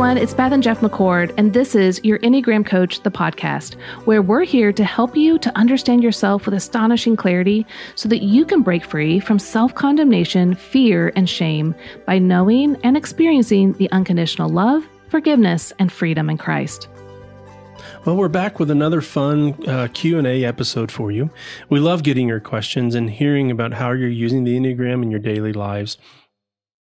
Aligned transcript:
everyone. 0.00 0.16
It's 0.16 0.32
Beth 0.32 0.52
and 0.52 0.62
Jeff 0.62 0.80
McCord, 0.80 1.34
and 1.36 1.52
this 1.52 1.74
is 1.74 2.00
your 2.02 2.18
Enneagram 2.20 2.64
Coach, 2.64 3.02
the 3.02 3.10
podcast, 3.10 3.74
where 4.06 4.22
we're 4.22 4.44
here 4.44 4.72
to 4.72 4.82
help 4.82 5.14
you 5.14 5.38
to 5.38 5.54
understand 5.58 6.02
yourself 6.02 6.46
with 6.46 6.54
astonishing 6.54 7.16
clarity 7.16 7.66
so 7.96 8.08
that 8.08 8.22
you 8.22 8.46
can 8.46 8.62
break 8.62 8.82
free 8.82 9.20
from 9.20 9.38
self 9.38 9.74
condemnation, 9.74 10.54
fear, 10.54 11.12
and 11.16 11.28
shame 11.28 11.74
by 12.06 12.18
knowing 12.18 12.78
and 12.82 12.96
experiencing 12.96 13.74
the 13.74 13.92
unconditional 13.92 14.48
love, 14.48 14.88
forgiveness, 15.10 15.70
and 15.78 15.92
freedom 15.92 16.30
in 16.30 16.38
Christ. 16.38 16.88
Well, 18.06 18.16
we're 18.16 18.28
back 18.28 18.58
with 18.58 18.70
another 18.70 19.02
fun 19.02 19.54
uh, 19.68 19.88
Q&A 19.92 20.44
episode 20.46 20.90
for 20.90 21.10
you. 21.10 21.28
We 21.68 21.78
love 21.78 22.04
getting 22.04 22.26
your 22.26 22.40
questions 22.40 22.94
and 22.94 23.10
hearing 23.10 23.50
about 23.50 23.74
how 23.74 23.90
you're 23.90 24.08
using 24.08 24.44
the 24.44 24.56
Enneagram 24.56 25.02
in 25.02 25.10
your 25.10 25.20
daily 25.20 25.52
lives. 25.52 25.98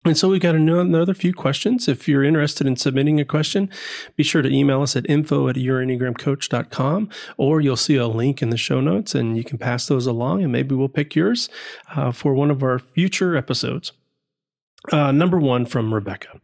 And 0.04 0.18
so 0.18 0.28
we've 0.28 0.40
got 0.40 0.56
another 0.56 1.14
few 1.14 1.32
questions. 1.32 1.86
If 1.86 2.08
you're 2.08 2.24
interested 2.24 2.66
in 2.66 2.76
submitting 2.76 3.20
a 3.20 3.24
question, 3.24 3.70
be 4.16 4.24
sure 4.24 4.42
to 4.42 4.48
email 4.48 4.82
us 4.82 4.96
at 4.96 5.08
info 5.08 5.46
at 5.48 5.54
yourenneagramcoach.com 5.54 7.08
or 7.36 7.60
you'll 7.60 7.76
see 7.76 7.96
a 7.96 8.08
link 8.08 8.42
in 8.42 8.50
the 8.50 8.56
show 8.56 8.80
notes 8.80 9.14
and 9.14 9.36
you 9.36 9.44
can 9.44 9.58
pass 9.58 9.86
those 9.86 10.06
along 10.06 10.42
and 10.42 10.50
maybe 10.50 10.74
we'll 10.74 10.88
pick 10.88 11.14
yours 11.14 11.48
uh, 11.94 12.10
for 12.10 12.34
one 12.34 12.50
of 12.50 12.64
our 12.64 12.80
future 12.80 13.36
episodes. 13.36 13.92
Uh, 14.90 15.12
number 15.12 15.38
one 15.38 15.64
from 15.64 15.94
Rebecca. 15.94 16.40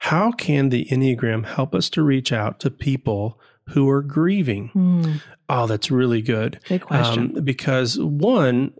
How 0.00 0.32
can 0.32 0.70
the 0.70 0.86
Enneagram 0.86 1.44
help 1.44 1.74
us 1.74 1.90
to 1.90 2.02
reach 2.02 2.32
out 2.32 2.58
to 2.60 2.70
people 2.70 3.38
who 3.68 3.90
are 3.90 4.00
grieving? 4.00 4.70
Mm. 4.74 5.20
Oh, 5.50 5.66
that's 5.66 5.90
really 5.90 6.22
good. 6.22 6.60
Good 6.66 6.80
question. 6.80 7.36
Um, 7.36 7.44
because 7.44 7.98
one, 7.98 8.72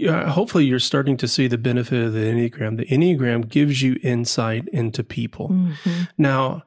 yeah, 0.00 0.30
hopefully 0.30 0.64
you're 0.64 0.78
starting 0.78 1.16
to 1.18 1.28
see 1.28 1.46
the 1.46 1.58
benefit 1.58 2.02
of 2.02 2.12
the 2.14 2.20
Enneagram. 2.20 2.78
The 2.78 2.86
Enneagram 2.86 3.48
gives 3.48 3.82
you 3.82 3.98
insight 4.02 4.66
into 4.68 5.04
people. 5.04 5.50
Mm-hmm. 5.50 6.02
Now, 6.16 6.62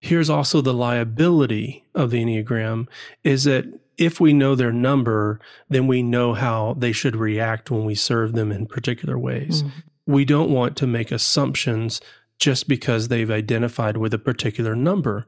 here's 0.00 0.30
also 0.30 0.60
the 0.60 0.72
liability 0.72 1.84
of 1.94 2.10
the 2.10 2.24
Enneagram 2.24 2.88
is 3.22 3.44
that 3.44 3.66
if 3.98 4.18
we 4.18 4.32
know 4.32 4.54
their 4.54 4.72
number, 4.72 5.40
then 5.68 5.86
we 5.86 6.02
know 6.02 6.32
how 6.34 6.74
they 6.78 6.92
should 6.92 7.16
react 7.16 7.70
when 7.70 7.84
we 7.84 7.94
serve 7.94 8.32
them 8.32 8.50
in 8.50 8.66
particular 8.66 9.18
ways. 9.18 9.62
Mm-hmm. 9.62 10.12
We 10.12 10.24
don't 10.24 10.50
want 10.50 10.76
to 10.78 10.86
make 10.86 11.12
assumptions 11.12 12.00
just 12.38 12.66
because 12.66 13.08
they've 13.08 13.30
identified 13.30 13.96
with 13.96 14.12
a 14.14 14.18
particular 14.18 14.74
number. 14.74 15.26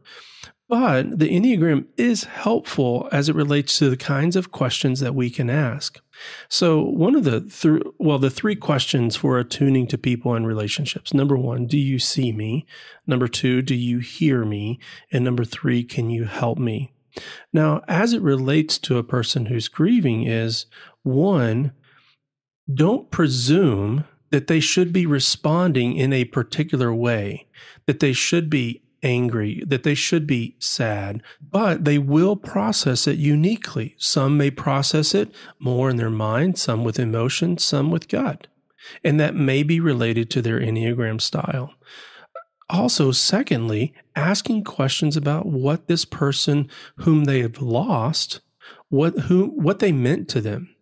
But 0.69 1.21
the 1.21 1.29
Enneagram 1.29 1.87
is 1.97 2.25
helpful 2.25 3.09
as 3.13 3.29
it 3.29 3.37
relates 3.37 3.79
to 3.79 3.89
the 3.89 3.97
kinds 3.97 4.35
of 4.35 4.51
questions 4.51 4.99
that 4.99 5.15
we 5.15 5.31
can 5.31 5.49
ask. 5.49 6.01
So, 6.49 6.83
one 6.83 7.15
of 7.15 7.23
the 7.23 7.43
th- 7.43 7.83
well, 7.99 8.19
the 8.19 8.31
three 8.31 8.57
questions 8.57 9.15
for 9.15 9.39
attuning 9.39 9.87
to 9.89 9.99
people 9.99 10.35
and 10.35 10.47
relationships. 10.47 11.15
Number 11.15 11.37
1, 11.37 11.67
do 11.67 11.79
you 11.79 12.01
see 12.01 12.33
me? 12.33 12.67
Number 13.07 13.29
2, 13.29 13.63
do 13.63 13.77
you 13.77 14.01
hear 14.01 14.45
me? 14.45 14.81
And 15.13 15.25
number 15.25 15.45
3, 15.45 15.85
can 15.85 16.11
you 16.11 16.25
help 16.25 16.59
me? 16.59 16.93
Now, 17.53 17.83
as 17.87 18.13
it 18.13 18.23
relates 18.23 18.79
to 18.79 18.99
a 18.99 19.05
person 19.05 19.47
who's 19.47 19.69
grieving 19.69 20.25
is 20.25 20.67
one, 21.03 21.73
don't 22.73 23.11
presume 23.11 24.05
that 24.31 24.49
they 24.49 24.61
should 24.61 24.93
be 24.93 25.07
responding 25.07 25.97
in 25.97 26.13
a 26.13 26.25
particular 26.25 26.93
way, 26.93 27.47
that 27.87 28.01
they 28.01 28.13
should 28.13 28.51
be 28.51 28.83
angry, 29.07 29.63
that 29.67 29.85
they 29.85 29.95
should 29.95 30.27
be 30.27 30.57
sad, 30.59 31.23
but 31.41 31.85
they 31.85 31.97
will 31.97 32.35
process 32.35 33.07
it 33.07 33.19
uniquely. 33.19 33.95
Some 33.99 34.37
may 34.37 34.51
process 34.51 35.15
it 35.15 35.33
more 35.61 35.89
in 35.89 35.97
their 35.97 36.11
mind, 36.11 36.59
some 36.59 36.83
with 36.83 36.99
emotion, 36.99 37.57
some 37.57 37.93
with 37.93 38.09
gut. 38.09 38.49
And 39.05 39.19
that 39.21 39.35
may 39.35 39.63
be 39.63 39.79
related 39.79 40.29
to 40.31 40.43
their 40.43 40.61
Enneagram 40.61 41.21
style. 41.21 41.75
Also, 42.69 43.13
secondly, 43.13 43.95
asking 44.17 44.65
questions 44.65 45.17
about 45.17 45.47
what 45.47 45.87
this 45.87 46.05
person 46.05 46.69
whom 46.97 47.25
they 47.25 47.41
have 47.43 47.63
lost, 47.63 48.41
what 48.89 49.17
who 49.21 49.47
what 49.47 49.79
they 49.79 49.93
meant 49.93 50.29
to 50.31 50.41
them 50.41 50.76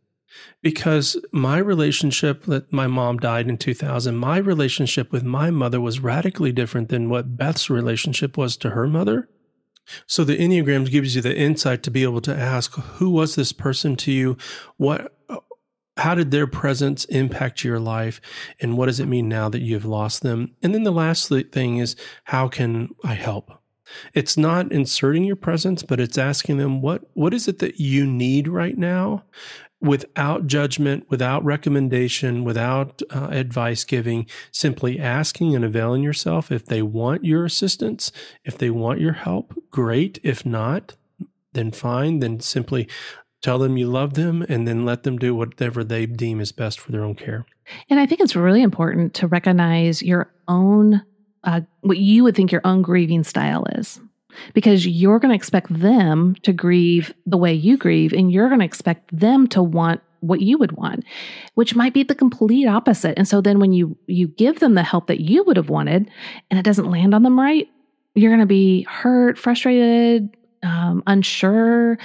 because 0.63 1.17
my 1.33 1.59
relationship 1.59 2.45
that 2.45 2.73
my 2.73 2.87
mom 2.87 3.19
died 3.19 3.49
in 3.49 3.57
2000 3.59 4.17
my 4.17 4.39
relationship 4.39 5.13
with 5.13 5.23
my 5.23 5.51
mother 5.51 5.81
was 5.81 6.01
radically 6.01 6.53
different 6.53 6.89
than 6.89 7.09
what 7.09 7.37
beth's 7.37 7.69
relationship 7.71 8.37
was 8.37 8.57
to 8.57 8.71
her 8.71 8.87
mother. 8.87 9.29
So 10.07 10.25
the 10.25 10.39
enneagram 10.39 10.91
gives 10.91 11.15
you 11.15 11.23
the 11.23 11.37
insight 11.37 11.83
to 11.83 11.91
be 11.91 12.03
able 12.03 12.23
to 12.23 12.35
ask 12.35 12.75
who 12.75 13.11
was 13.11 13.35
this 13.35 13.53
person 13.53 13.97
to 13.97 14.13
you? 14.13 14.37
What 14.77 15.13
how 15.97 16.15
did 16.15 16.31
their 16.31 16.47
presence 16.47 17.05
impact 17.05 17.63
your 17.63 17.79
life? 17.79 18.21
And 18.61 18.77
what 18.77 18.87
does 18.87 18.99
it 18.99 19.07
mean 19.07 19.29
now 19.29 19.49
that 19.49 19.61
you've 19.61 19.85
lost 19.85 20.23
them? 20.23 20.57
And 20.63 20.75
then 20.75 20.83
the 20.83 20.91
last 20.91 21.29
thing 21.29 21.77
is 21.79 21.95
how 22.25 22.49
can 22.49 22.91
i 23.05 23.15
help? 23.15 23.61
It's 24.13 24.37
not 24.37 24.73
inserting 24.73 25.25
your 25.25 25.37
presence, 25.37 25.83
but 25.83 26.01
it's 26.01 26.19
asking 26.19 26.57
them 26.57 26.81
what 26.81 27.03
what 27.15 27.35
is 27.35 27.47
it 27.49 27.59
that 27.61 27.79
you 27.79 28.07
need 28.07 28.49
right 28.49 28.77
now 28.77 29.25
without 29.85 30.47
judgment, 30.47 31.07
without 31.11 31.45
recommendation, 31.45 32.43
without 32.43 33.03
uh, 33.11 33.29
advice 33.31 33.85
giving, 33.85 34.27
simply 34.51 34.99
asking 34.99 35.55
and 35.55 35.65
availing 35.65 36.03
yourself. 36.03 36.51
If 36.51 36.65
they 36.65 36.83
want 36.83 37.25
your 37.25 37.45
assistance, 37.45 38.11
if 38.45 38.57
they 38.57 38.71
want 38.71 39.01
your 39.01 39.13
help, 39.13 39.55
great. 39.71 40.19
If 40.23 40.47
not, 40.47 40.97
then 41.53 41.71
fine. 41.71 42.21
Then 42.21 42.41
simply 42.41 42.89
tell 43.43 43.59
them 43.59 43.77
you 43.77 43.87
love 43.87 44.15
them 44.15 44.45
and 44.49 44.67
then 44.67 44.85
let 44.85 45.03
them 45.03 45.19
do 45.19 45.35
whatever 45.35 45.85
they 45.85 46.07
deem 46.07 46.41
is 46.41 46.51
best 46.51 46.81
for 46.81 46.91
their 46.91 47.05
own 47.05 47.15
care. 47.15 47.45
And 47.91 48.01
I 48.01 48.07
think 48.07 48.21
it's 48.21 48.35
really 48.37 48.63
important 48.63 49.15
to 49.15 49.27
recognize 49.27 50.03
your 50.03 50.33
own, 50.49 51.03
uh, 51.45 51.61
what 51.83 51.99
you 51.99 52.25
would 52.25 52.35
think 52.35 52.53
your 52.53 52.63
own 52.65 52.81
grieving 52.83 53.23
style 53.23 53.67
is 53.73 54.01
because 54.53 54.87
you're 54.87 55.19
going 55.19 55.31
to 55.31 55.37
expect 55.37 55.73
them 55.73 56.37
to 56.43 56.53
grieve 56.53 57.13
the 57.27 57.37
way 57.37 57.53
you 57.53 57.77
grieve 57.77 58.13
and 58.13 58.33
you're 58.33 58.49
going 58.49 58.61
to 58.61 58.67
expect 58.67 59.17
them 59.17 59.47
to 59.49 59.63
want 59.63 60.01
what 60.21 60.41
you 60.41 60.57
would 60.57 60.73
want 60.73 61.05
which 61.55 61.75
might 61.75 61.93
be 61.93 62.03
the 62.03 62.15
complete 62.15 62.67
opposite. 62.67 63.19
And 63.19 63.29
so 63.29 63.41
then 63.41 63.59
when 63.59 63.73
you 63.73 63.97
you 64.07 64.29
give 64.29 64.61
them 64.61 64.75
the 64.75 64.83
help 64.83 65.07
that 65.09 65.21
you 65.21 65.45
would 65.45 65.57
have 65.57 65.69
wanted 65.69 66.11
and 66.51 66.59
it 66.59 66.65
doesn't 66.65 66.91
land 66.91 67.15
on 67.15 67.23
them 67.23 67.39
right 67.39 67.69
you're 68.15 68.31
going 68.31 68.41
to 68.41 68.47
be 68.47 68.83
hurt 68.85 69.39
frustrated 69.39 70.35
um, 70.63 71.03
unsure. 71.07 71.91
You 71.91 71.97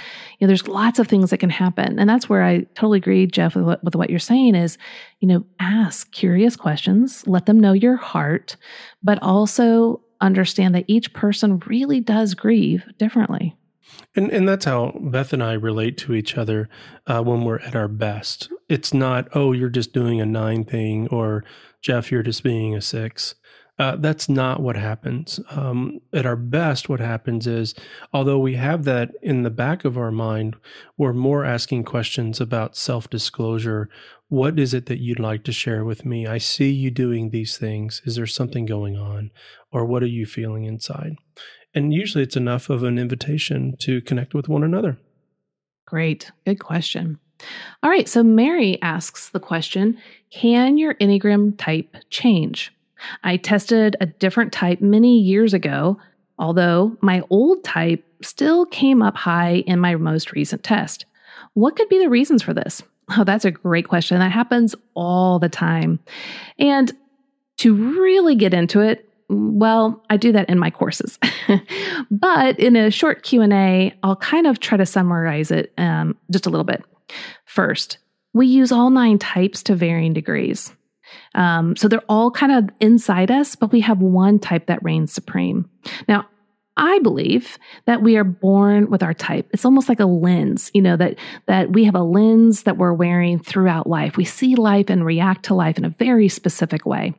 know 0.42 0.46
there's 0.48 0.68
lots 0.68 0.98
of 0.98 1.08
things 1.08 1.30
that 1.30 1.38
can 1.38 1.50
happen. 1.50 1.98
And 1.98 2.08
that's 2.08 2.28
where 2.28 2.42
i 2.42 2.60
totally 2.74 2.98
agree 2.98 3.26
jeff 3.26 3.56
with 3.56 3.64
what, 3.64 3.82
with 3.82 3.96
what 3.96 4.10
you're 4.10 4.18
saying 4.18 4.54
is 4.54 4.76
you 5.20 5.28
know 5.28 5.44
ask 5.58 6.10
curious 6.12 6.56
questions 6.56 7.26
let 7.26 7.46
them 7.46 7.58
know 7.58 7.72
your 7.72 7.96
heart 7.96 8.56
but 9.02 9.18
also 9.22 10.02
understand 10.20 10.74
that 10.74 10.84
each 10.86 11.12
person 11.12 11.58
really 11.66 12.00
does 12.00 12.34
grieve 12.34 12.84
differently. 12.98 13.56
And 14.14 14.30
and 14.30 14.48
that's 14.48 14.64
how 14.64 14.92
Beth 15.00 15.32
and 15.32 15.42
I 15.42 15.52
relate 15.54 15.96
to 15.98 16.14
each 16.14 16.36
other 16.36 16.68
uh, 17.06 17.22
when 17.22 17.44
we're 17.44 17.58
at 17.60 17.76
our 17.76 17.88
best. 17.88 18.48
It's 18.68 18.94
not 18.94 19.28
oh 19.34 19.52
you're 19.52 19.68
just 19.68 19.92
doing 19.92 20.20
a 20.20 20.26
nine 20.26 20.64
thing 20.64 21.08
or 21.08 21.44
Jeff 21.82 22.10
you're 22.10 22.22
just 22.22 22.42
being 22.42 22.74
a 22.74 22.80
six. 22.80 23.34
Uh, 23.80 23.96
that's 23.96 24.28
not 24.28 24.60
what 24.60 24.76
happens. 24.76 25.40
Um, 25.52 26.00
at 26.12 26.26
our 26.26 26.36
best, 26.36 26.90
what 26.90 27.00
happens 27.00 27.46
is, 27.46 27.74
although 28.12 28.38
we 28.38 28.56
have 28.56 28.84
that 28.84 29.12
in 29.22 29.42
the 29.42 29.48
back 29.48 29.86
of 29.86 29.96
our 29.96 30.10
mind, 30.10 30.56
we're 30.98 31.14
more 31.14 31.46
asking 31.46 31.84
questions 31.84 32.42
about 32.42 32.76
self 32.76 33.08
disclosure. 33.08 33.88
What 34.30 34.60
is 34.60 34.72
it 34.72 34.86
that 34.86 35.00
you'd 35.00 35.18
like 35.18 35.42
to 35.42 35.52
share 35.52 35.84
with 35.84 36.04
me? 36.04 36.24
I 36.24 36.38
see 36.38 36.70
you 36.70 36.92
doing 36.92 37.30
these 37.30 37.58
things. 37.58 38.00
Is 38.04 38.14
there 38.14 38.28
something 38.28 38.64
going 38.64 38.96
on? 38.96 39.32
Or 39.72 39.84
what 39.84 40.04
are 40.04 40.06
you 40.06 40.24
feeling 40.24 40.66
inside? 40.66 41.16
And 41.74 41.92
usually 41.92 42.22
it's 42.22 42.36
enough 42.36 42.70
of 42.70 42.84
an 42.84 42.96
invitation 42.96 43.76
to 43.80 44.00
connect 44.00 44.32
with 44.32 44.48
one 44.48 44.62
another. 44.62 44.98
Great. 45.84 46.30
Good 46.46 46.60
question. 46.60 47.18
All 47.82 47.90
right. 47.90 48.08
So 48.08 48.22
Mary 48.22 48.80
asks 48.82 49.30
the 49.30 49.40
question 49.40 49.98
Can 50.30 50.78
your 50.78 50.94
Enneagram 50.94 51.58
type 51.58 51.96
change? 52.10 52.72
I 53.24 53.36
tested 53.36 53.96
a 54.00 54.06
different 54.06 54.52
type 54.52 54.80
many 54.80 55.18
years 55.18 55.54
ago, 55.54 55.98
although 56.38 56.96
my 57.00 57.24
old 57.30 57.64
type 57.64 58.04
still 58.22 58.64
came 58.64 59.02
up 59.02 59.16
high 59.16 59.64
in 59.66 59.80
my 59.80 59.96
most 59.96 60.30
recent 60.30 60.62
test. 60.62 61.04
What 61.54 61.74
could 61.74 61.88
be 61.88 61.98
the 61.98 62.08
reasons 62.08 62.44
for 62.44 62.54
this? 62.54 62.80
Oh, 63.16 63.24
that's 63.24 63.44
a 63.44 63.50
great 63.50 63.88
question. 63.88 64.18
That 64.18 64.32
happens 64.32 64.74
all 64.94 65.38
the 65.38 65.48
time. 65.48 66.00
And 66.58 66.92
to 67.58 67.74
really 67.74 68.36
get 68.36 68.54
into 68.54 68.80
it, 68.80 69.06
well, 69.28 70.02
I 70.10 70.16
do 70.16 70.32
that 70.32 70.48
in 70.48 70.58
my 70.58 70.70
courses. 70.70 71.18
but 72.10 72.58
in 72.58 72.74
a 72.76 72.90
short 72.90 73.22
Q&A, 73.22 73.94
I'll 74.02 74.16
kind 74.16 74.46
of 74.46 74.60
try 74.60 74.76
to 74.76 74.86
summarize 74.86 75.50
it 75.50 75.72
um, 75.78 76.16
just 76.30 76.46
a 76.46 76.50
little 76.50 76.64
bit. 76.64 76.84
First, 77.44 77.98
we 78.32 78.46
use 78.46 78.72
all 78.72 78.90
nine 78.90 79.18
types 79.18 79.62
to 79.64 79.74
varying 79.74 80.12
degrees. 80.12 80.74
Um, 81.34 81.76
so 81.76 81.88
they're 81.88 82.02
all 82.08 82.30
kind 82.30 82.52
of 82.52 82.70
inside 82.80 83.30
us, 83.30 83.56
but 83.56 83.72
we 83.72 83.80
have 83.80 84.00
one 84.00 84.38
type 84.38 84.66
that 84.66 84.82
reigns 84.82 85.12
supreme. 85.12 85.68
Now, 86.08 86.28
I 86.76 86.98
believe 87.00 87.58
that 87.86 88.02
we 88.02 88.16
are 88.16 88.24
born 88.24 88.90
with 88.90 89.02
our 89.02 89.14
type. 89.14 89.48
It's 89.52 89.64
almost 89.64 89.88
like 89.88 90.00
a 90.00 90.06
lens, 90.06 90.70
you 90.72 90.80
know, 90.80 90.96
that 90.96 91.18
that 91.46 91.72
we 91.72 91.84
have 91.84 91.94
a 91.94 92.02
lens 92.02 92.62
that 92.62 92.78
we're 92.78 92.92
wearing 92.92 93.38
throughout 93.38 93.86
life. 93.86 94.16
We 94.16 94.24
see 94.24 94.54
life 94.54 94.88
and 94.88 95.04
react 95.04 95.44
to 95.46 95.54
life 95.54 95.78
in 95.78 95.84
a 95.84 95.90
very 95.90 96.28
specific 96.28 96.86
way. 96.86 97.14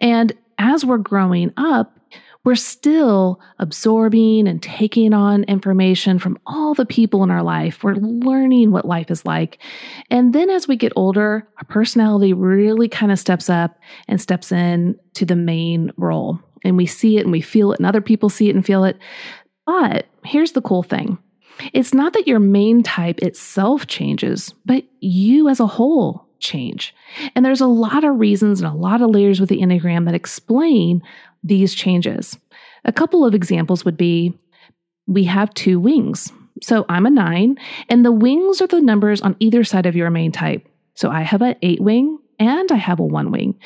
And 0.00 0.32
as 0.58 0.84
we're 0.84 0.98
growing 0.98 1.52
up, 1.56 1.98
we're 2.44 2.54
still 2.54 3.40
absorbing 3.58 4.48
and 4.48 4.62
taking 4.62 5.12
on 5.12 5.44
information 5.44 6.18
from 6.18 6.38
all 6.46 6.72
the 6.72 6.86
people 6.86 7.22
in 7.22 7.30
our 7.30 7.42
life. 7.42 7.82
We're 7.82 7.96
learning 7.96 8.70
what 8.70 8.86
life 8.86 9.10
is 9.10 9.26
like. 9.26 9.58
And 10.10 10.32
then 10.32 10.48
as 10.48 10.66
we 10.66 10.76
get 10.76 10.92
older, 10.96 11.46
our 11.58 11.64
personality 11.68 12.32
really 12.32 12.88
kind 12.88 13.12
of 13.12 13.18
steps 13.18 13.50
up 13.50 13.78
and 14.06 14.20
steps 14.20 14.50
in 14.50 14.98
to 15.14 15.26
the 15.26 15.36
main 15.36 15.92
role. 15.96 16.40
And 16.64 16.76
we 16.76 16.86
see 16.86 17.18
it 17.18 17.22
and 17.22 17.32
we 17.32 17.40
feel 17.40 17.72
it, 17.72 17.78
and 17.78 17.86
other 17.86 18.00
people 18.00 18.28
see 18.28 18.48
it 18.48 18.54
and 18.54 18.64
feel 18.64 18.84
it. 18.84 18.98
But 19.66 20.06
here's 20.24 20.52
the 20.52 20.62
cool 20.62 20.82
thing 20.82 21.18
it's 21.72 21.94
not 21.94 22.12
that 22.12 22.26
your 22.26 22.38
main 22.38 22.82
type 22.82 23.18
itself 23.18 23.86
changes, 23.86 24.54
but 24.64 24.84
you 25.00 25.48
as 25.48 25.60
a 25.60 25.66
whole 25.66 26.26
change. 26.38 26.94
And 27.34 27.44
there's 27.44 27.60
a 27.60 27.66
lot 27.66 28.04
of 28.04 28.18
reasons 28.18 28.60
and 28.60 28.70
a 28.70 28.76
lot 28.76 29.02
of 29.02 29.10
layers 29.10 29.40
with 29.40 29.48
the 29.48 29.60
Enneagram 29.60 30.04
that 30.04 30.14
explain 30.14 31.02
these 31.42 31.74
changes. 31.74 32.38
A 32.84 32.92
couple 32.92 33.24
of 33.24 33.34
examples 33.34 33.84
would 33.84 33.96
be 33.96 34.38
we 35.06 35.24
have 35.24 35.52
two 35.54 35.80
wings. 35.80 36.32
So 36.62 36.84
I'm 36.88 37.06
a 37.06 37.10
nine, 37.10 37.56
and 37.88 38.04
the 38.04 38.12
wings 38.12 38.60
are 38.60 38.66
the 38.66 38.80
numbers 38.80 39.20
on 39.20 39.36
either 39.38 39.64
side 39.64 39.86
of 39.86 39.96
your 39.96 40.10
main 40.10 40.32
type. 40.32 40.66
So 40.94 41.10
I 41.10 41.22
have 41.22 41.42
an 41.42 41.56
eight 41.62 41.80
wing 41.80 42.18
and 42.38 42.70
I 42.72 42.76
have 42.76 42.98
a 42.98 43.04
one 43.04 43.30
wing. 43.30 43.58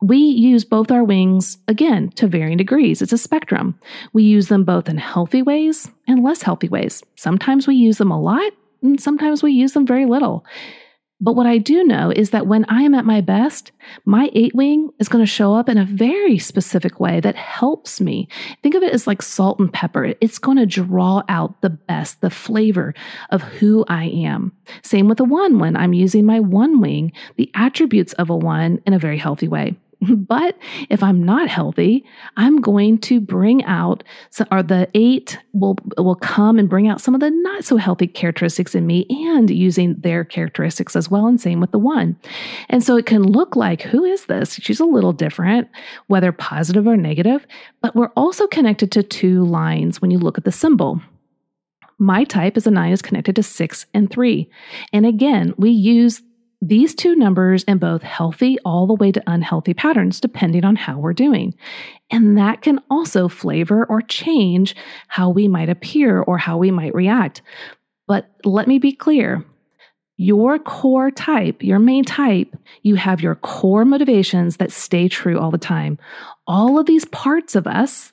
We 0.00 0.18
use 0.18 0.64
both 0.64 0.92
our 0.92 1.02
wings, 1.02 1.58
again, 1.66 2.10
to 2.10 2.28
varying 2.28 2.56
degrees. 2.56 3.02
It's 3.02 3.12
a 3.12 3.18
spectrum. 3.18 3.78
We 4.12 4.22
use 4.22 4.46
them 4.46 4.64
both 4.64 4.88
in 4.88 4.96
healthy 4.96 5.42
ways 5.42 5.90
and 6.06 6.22
less 6.22 6.42
healthy 6.42 6.68
ways. 6.68 7.02
Sometimes 7.16 7.66
we 7.66 7.74
use 7.74 7.98
them 7.98 8.12
a 8.12 8.20
lot, 8.20 8.52
and 8.80 9.00
sometimes 9.00 9.42
we 9.42 9.52
use 9.52 9.72
them 9.72 9.86
very 9.86 10.06
little. 10.06 10.44
But 11.20 11.34
what 11.34 11.48
I 11.48 11.58
do 11.58 11.82
know 11.82 12.12
is 12.12 12.30
that 12.30 12.46
when 12.46 12.64
I 12.68 12.82
am 12.82 12.94
at 12.94 13.04
my 13.04 13.20
best, 13.20 13.72
my 14.04 14.30
eight 14.34 14.54
wing 14.54 14.90
is 15.00 15.08
going 15.08 15.24
to 15.24 15.30
show 15.30 15.52
up 15.52 15.68
in 15.68 15.76
a 15.76 15.84
very 15.84 16.38
specific 16.38 17.00
way 17.00 17.18
that 17.18 17.34
helps 17.34 18.00
me. 18.00 18.28
Think 18.62 18.76
of 18.76 18.84
it 18.84 18.92
as 18.92 19.08
like 19.08 19.20
salt 19.20 19.58
and 19.58 19.72
pepper. 19.72 20.14
It's 20.20 20.38
going 20.38 20.58
to 20.58 20.66
draw 20.66 21.24
out 21.28 21.60
the 21.60 21.70
best, 21.70 22.20
the 22.20 22.30
flavor 22.30 22.94
of 23.30 23.42
who 23.42 23.84
I 23.88 24.04
am. 24.04 24.52
Same 24.82 25.08
with 25.08 25.18
a 25.18 25.24
one 25.24 25.58
when 25.58 25.74
I'm 25.76 25.92
using 25.92 26.24
my 26.24 26.38
one 26.38 26.80
wing, 26.80 27.10
the 27.34 27.50
attributes 27.56 28.12
of 28.12 28.30
a 28.30 28.36
one 28.36 28.80
in 28.86 28.94
a 28.94 28.98
very 29.00 29.18
healthy 29.18 29.48
way. 29.48 29.76
But 30.28 30.56
if 30.90 31.02
I'm 31.02 31.24
not 31.24 31.48
healthy, 31.48 32.04
I'm 32.36 32.60
going 32.60 32.98
to 32.98 33.20
bring 33.20 33.64
out, 33.64 34.04
or 34.50 34.62
the 34.62 34.88
eight 34.94 35.38
will, 35.52 35.76
will 35.96 36.14
come 36.14 36.58
and 36.58 36.68
bring 36.68 36.86
out 36.88 37.00
some 37.00 37.14
of 37.14 37.20
the 37.20 37.30
not 37.30 37.64
so 37.64 37.76
healthy 37.76 38.06
characteristics 38.06 38.74
in 38.74 38.86
me 38.86 39.06
and 39.08 39.50
using 39.50 39.94
their 40.00 40.24
characteristics 40.24 40.94
as 40.94 41.10
well. 41.10 41.26
And 41.26 41.40
same 41.40 41.60
with 41.60 41.72
the 41.72 41.78
one. 41.78 42.16
And 42.68 42.84
so 42.84 42.96
it 42.96 43.06
can 43.06 43.22
look 43.22 43.56
like, 43.56 43.82
who 43.82 44.04
is 44.04 44.26
this? 44.26 44.54
She's 44.54 44.80
a 44.80 44.84
little 44.84 45.12
different, 45.12 45.68
whether 46.06 46.32
positive 46.32 46.86
or 46.86 46.96
negative, 46.96 47.46
but 47.80 47.96
we're 47.96 48.12
also 48.16 48.46
connected 48.46 48.92
to 48.92 49.02
two 49.02 49.44
lines 49.44 50.00
when 50.00 50.10
you 50.10 50.18
look 50.18 50.38
at 50.38 50.44
the 50.44 50.52
symbol. 50.52 51.00
My 51.98 52.22
type 52.22 52.56
is 52.56 52.66
a 52.66 52.70
nine 52.70 52.92
is 52.92 53.02
connected 53.02 53.34
to 53.36 53.42
six 53.42 53.86
and 53.92 54.08
three. 54.08 54.48
And 54.92 55.04
again, 55.04 55.52
we 55.56 55.70
use 55.70 56.22
these 56.60 56.94
two 56.94 57.14
numbers 57.14 57.62
in 57.64 57.78
both 57.78 58.02
healthy 58.02 58.58
all 58.64 58.86
the 58.86 58.94
way 58.94 59.12
to 59.12 59.22
unhealthy 59.26 59.74
patterns, 59.74 60.20
depending 60.20 60.64
on 60.64 60.76
how 60.76 60.98
we're 60.98 61.12
doing. 61.12 61.54
And 62.10 62.36
that 62.36 62.62
can 62.62 62.80
also 62.90 63.28
flavor 63.28 63.84
or 63.84 64.02
change 64.02 64.74
how 65.06 65.30
we 65.30 65.46
might 65.46 65.68
appear 65.68 66.20
or 66.20 66.38
how 66.38 66.58
we 66.58 66.70
might 66.70 66.94
react. 66.94 67.42
But 68.06 68.28
let 68.44 68.66
me 68.66 68.78
be 68.78 68.92
clear 68.92 69.44
your 70.20 70.58
core 70.58 71.12
type, 71.12 71.62
your 71.62 71.78
main 71.78 72.04
type, 72.04 72.56
you 72.82 72.96
have 72.96 73.20
your 73.20 73.36
core 73.36 73.84
motivations 73.84 74.56
that 74.56 74.72
stay 74.72 75.08
true 75.08 75.38
all 75.38 75.52
the 75.52 75.58
time. 75.58 75.96
All 76.44 76.76
of 76.76 76.86
these 76.86 77.04
parts 77.04 77.54
of 77.54 77.68
us 77.68 78.10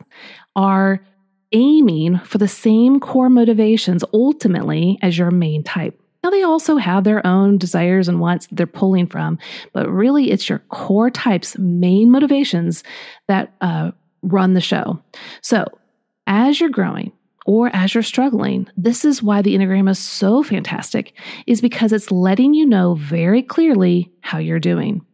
are 0.56 1.04
aiming 1.52 2.20
for 2.20 2.38
the 2.38 2.48
same 2.48 3.00
core 3.00 3.30
motivations 3.30 4.04
ultimately 4.14 5.00
as 5.02 5.18
your 5.18 5.32
main 5.32 5.64
type. 5.64 6.00
Now, 6.26 6.32
they 6.32 6.42
also 6.42 6.78
have 6.78 7.04
their 7.04 7.26
own 7.28 7.60
desires 7.60 8.08
and 8.08 8.20
wants 8.20 8.48
that 8.48 8.56
they're 8.56 8.66
pulling 8.66 9.06
from, 9.06 9.38
but 9.74 9.88
really 9.88 10.32
it's 10.32 10.50
your 10.50 10.58
core 10.70 11.12
type's 11.12 11.56
main 11.60 12.10
motivations 12.10 12.84
that 13.28 13.54
uh, 13.62 13.92
run 14.24 14.56
the 14.56 14.60
show. 14.60 15.00
So, 15.42 15.68
as 16.26 16.60
you're 16.60 16.72
growing, 16.72 17.12
or 17.46 17.70
as 17.74 17.94
you're 17.94 18.02
struggling, 18.02 18.68
this 18.76 19.06
is 19.06 19.22
why 19.22 19.44
the 19.44 19.56
Enneagram 19.56 19.88
is 19.88 20.00
so 20.00 20.42
fantastic, 20.42 21.14
is 21.46 21.62
because 21.62 21.94
it's 21.94 22.10
letting 22.10 22.56
you 22.56 22.66
know 22.66 22.96
very 22.96 23.44
clearly 23.44 24.12
how 24.22 24.40
you're 24.40 24.60
doing. 24.60 25.06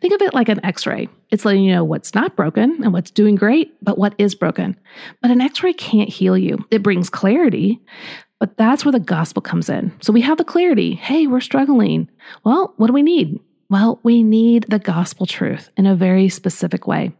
Think 0.00 0.14
of 0.14 0.22
it 0.22 0.34
like 0.34 0.48
an 0.48 0.64
x 0.64 0.86
ray. 0.86 1.08
It's 1.32 1.44
letting 1.44 1.64
you 1.64 1.72
know 1.72 1.82
what's 1.82 2.14
not 2.14 2.36
broken 2.36 2.78
and 2.84 2.92
what's 2.92 3.10
doing 3.10 3.34
great, 3.34 3.74
but 3.82 3.98
what 3.98 4.14
is 4.18 4.36
broken. 4.36 4.78
But 5.20 5.32
an 5.32 5.40
x 5.40 5.64
ray 5.64 5.72
can't 5.72 6.08
heal 6.08 6.38
you. 6.38 6.64
It 6.70 6.84
brings 6.84 7.10
clarity, 7.10 7.80
but 8.40 8.56
that's 8.56 8.84
where 8.84 8.90
the 8.90 8.98
gospel 8.98 9.42
comes 9.42 9.68
in. 9.68 9.92
So 10.00 10.12
we 10.12 10.22
have 10.22 10.38
the 10.38 10.44
clarity 10.44 10.94
hey, 10.94 11.28
we're 11.28 11.40
struggling. 11.40 12.08
Well, 12.42 12.74
what 12.76 12.88
do 12.88 12.92
we 12.92 13.02
need? 13.02 13.38
Well, 13.68 14.00
we 14.02 14.24
need 14.24 14.64
the 14.68 14.80
gospel 14.80 15.26
truth 15.26 15.70
in 15.76 15.86
a 15.86 15.94
very 15.94 16.28
specific 16.28 16.88
way. 16.88 17.12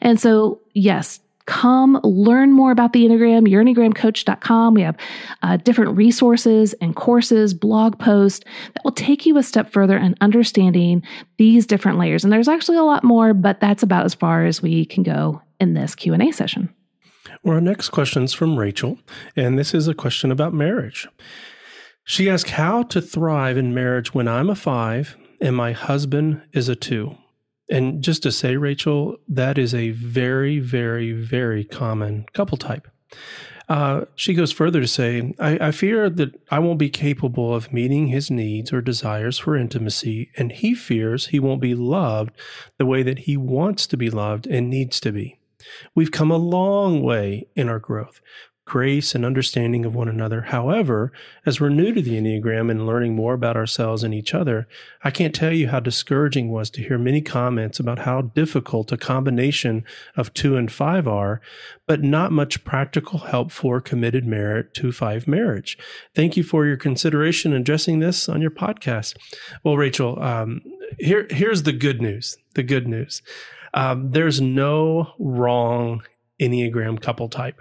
And 0.00 0.20
so, 0.20 0.60
yes, 0.72 1.18
come 1.46 1.98
learn 2.04 2.52
more 2.52 2.70
about 2.70 2.92
the 2.92 3.04
Enneagram, 3.04 3.48
yourenneagramcoach.com. 3.48 4.74
We 4.74 4.82
have 4.82 4.96
uh, 5.42 5.56
different 5.56 5.96
resources 5.96 6.74
and 6.74 6.94
courses, 6.94 7.54
blog 7.54 7.98
posts 7.98 8.44
that 8.74 8.84
will 8.84 8.92
take 8.92 9.26
you 9.26 9.36
a 9.36 9.42
step 9.42 9.72
further 9.72 9.96
in 9.96 10.14
understanding 10.20 11.02
these 11.38 11.66
different 11.66 11.98
layers. 11.98 12.22
And 12.22 12.32
there's 12.32 12.48
actually 12.48 12.76
a 12.76 12.84
lot 12.84 13.02
more, 13.02 13.34
but 13.34 13.60
that's 13.60 13.82
about 13.82 14.04
as 14.04 14.14
far 14.14 14.44
as 14.44 14.62
we 14.62 14.84
can 14.84 15.02
go 15.02 15.42
in 15.58 15.74
this 15.74 15.94
Q&A 15.96 16.30
session. 16.30 16.72
Well, 17.46 17.54
our 17.54 17.60
next 17.60 17.90
question 17.90 18.24
is 18.24 18.32
from 18.32 18.58
Rachel, 18.58 18.98
and 19.36 19.56
this 19.56 19.72
is 19.72 19.86
a 19.86 19.94
question 19.94 20.32
about 20.32 20.52
marriage. 20.52 21.06
She 22.02 22.28
asked 22.28 22.50
how 22.50 22.82
to 22.82 23.00
thrive 23.00 23.56
in 23.56 23.72
marriage 23.72 24.12
when 24.12 24.26
I'm 24.26 24.50
a 24.50 24.56
five 24.56 25.16
and 25.40 25.54
my 25.54 25.70
husband 25.70 26.42
is 26.52 26.68
a 26.68 26.74
two. 26.74 27.16
And 27.70 28.02
just 28.02 28.24
to 28.24 28.32
say, 28.32 28.56
Rachel, 28.56 29.18
that 29.28 29.58
is 29.58 29.76
a 29.76 29.90
very, 29.90 30.58
very, 30.58 31.12
very 31.12 31.62
common 31.62 32.26
couple 32.32 32.58
type. 32.58 32.88
Uh, 33.68 34.06
she 34.16 34.34
goes 34.34 34.50
further 34.50 34.80
to 34.80 34.88
say, 34.88 35.32
I, 35.38 35.68
I, 35.68 35.70
fear 35.70 36.10
that 36.10 36.34
I 36.50 36.58
won't 36.58 36.80
be 36.80 36.90
capable 36.90 37.54
of 37.54 37.72
meeting 37.72 38.08
his 38.08 38.28
needs 38.28 38.72
or 38.72 38.80
desires 38.80 39.38
for 39.38 39.56
intimacy, 39.56 40.32
and 40.36 40.50
he 40.50 40.74
fears 40.74 41.28
he 41.28 41.38
won't 41.38 41.60
be 41.60 41.76
loved 41.76 42.32
the 42.78 42.86
way 42.86 43.04
that 43.04 43.20
he 43.20 43.36
wants 43.36 43.86
to 43.86 43.96
be 43.96 44.10
loved 44.10 44.48
and 44.48 44.68
needs 44.68 44.98
to 44.98 45.12
be. 45.12 45.38
We've 45.94 46.12
come 46.12 46.30
a 46.30 46.36
long 46.36 47.02
way 47.02 47.46
in 47.54 47.68
our 47.68 47.78
growth, 47.78 48.20
grace 48.66 49.14
and 49.14 49.24
understanding 49.24 49.84
of 49.84 49.94
one 49.94 50.08
another. 50.08 50.42
However, 50.42 51.12
as 51.46 51.60
we're 51.60 51.68
new 51.68 51.94
to 51.94 52.02
the 52.02 52.20
Enneagram 52.20 52.68
and 52.68 52.84
learning 52.84 53.14
more 53.14 53.32
about 53.32 53.56
ourselves 53.56 54.02
and 54.02 54.12
each 54.12 54.34
other, 54.34 54.66
I 55.04 55.12
can't 55.12 55.34
tell 55.34 55.52
you 55.52 55.68
how 55.68 55.78
discouraging 55.78 56.50
was 56.50 56.68
to 56.70 56.82
hear 56.82 56.98
many 56.98 57.20
comments 57.20 57.78
about 57.78 58.00
how 58.00 58.22
difficult 58.22 58.90
a 58.90 58.96
combination 58.96 59.84
of 60.16 60.34
two 60.34 60.56
and 60.56 60.70
five 60.70 61.06
are, 61.06 61.40
but 61.86 62.02
not 62.02 62.32
much 62.32 62.64
practical 62.64 63.20
help 63.20 63.52
for 63.52 63.80
committed 63.80 64.26
merit 64.26 64.74
to 64.74 64.90
five 64.90 65.28
marriage. 65.28 65.78
Thank 66.12 66.36
you 66.36 66.42
for 66.42 66.66
your 66.66 66.76
consideration 66.76 67.52
in 67.52 67.60
addressing 67.60 68.00
this 68.00 68.28
on 68.28 68.42
your 68.42 68.50
podcast. 68.50 69.14
Well, 69.62 69.76
Rachel, 69.76 70.20
um, 70.20 70.60
here, 70.98 71.28
here's 71.30 71.62
the 71.62 71.72
good 71.72 72.02
news. 72.02 72.36
The 72.54 72.64
good 72.64 72.88
news. 72.88 73.22
Um, 73.74 74.10
there's 74.10 74.40
no 74.40 75.12
wrong 75.18 76.02
Enneagram 76.40 77.00
couple 77.00 77.28
type. 77.28 77.60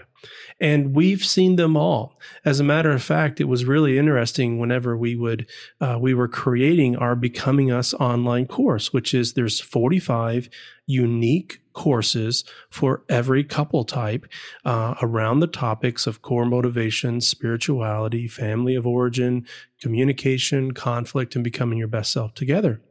And 0.60 0.96
we've 0.96 1.24
seen 1.24 1.56
them 1.56 1.78
all. 1.78 2.18
As 2.44 2.60
a 2.60 2.64
matter 2.64 2.92
of 2.92 3.04
fact, 3.04 3.40
it 3.40 3.46
was 3.46 3.66
really 3.66 3.98
interesting 3.98 4.58
whenever 4.58 4.98
we 4.98 5.16
would, 5.16 5.48
uh, 5.80 5.98
we 6.00 6.14
were 6.14 6.28
creating 6.28 6.96
our 6.96 7.16
Becoming 7.16 7.72
Us 7.72 7.94
online 7.94 8.48
course, 8.48 8.92
which 8.92 9.14
is 9.14 9.34
there's 9.34 9.60
45 9.60 10.50
unique 10.88 11.62
courses 11.74 12.44
for 12.70 13.04
every 13.10 13.44
couple 13.44 13.84
type 13.84 14.26
uh, 14.64 14.96
around 15.02 15.42
the 15.42 15.48
topics 15.48 16.08
of 16.08 16.22
core 16.22 16.46
motivation, 16.46 17.22
spirituality, 17.22 18.28
family 18.28 18.76
of 18.76 18.88
origin, 18.88 19.46
communication, 19.80 20.72
conflict, 20.72 21.36
and 21.36 21.44
becoming 21.44 21.78
your 21.78 21.88
best 21.88 22.12
self 22.12 22.34
together. 22.34 22.82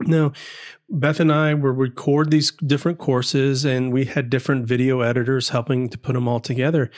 Now, 0.00 0.32
Beth 0.88 1.20
and 1.20 1.32
I 1.32 1.54
would 1.54 1.76
record 1.76 2.30
these 2.30 2.52
different 2.52 2.98
courses 2.98 3.64
and 3.64 3.92
we 3.92 4.04
had 4.04 4.30
different 4.30 4.66
video 4.66 5.00
editors 5.00 5.50
helping 5.50 5.88
to 5.88 5.98
put 5.98 6.12
them 6.12 6.28
all 6.28 6.40
together. 6.40 6.90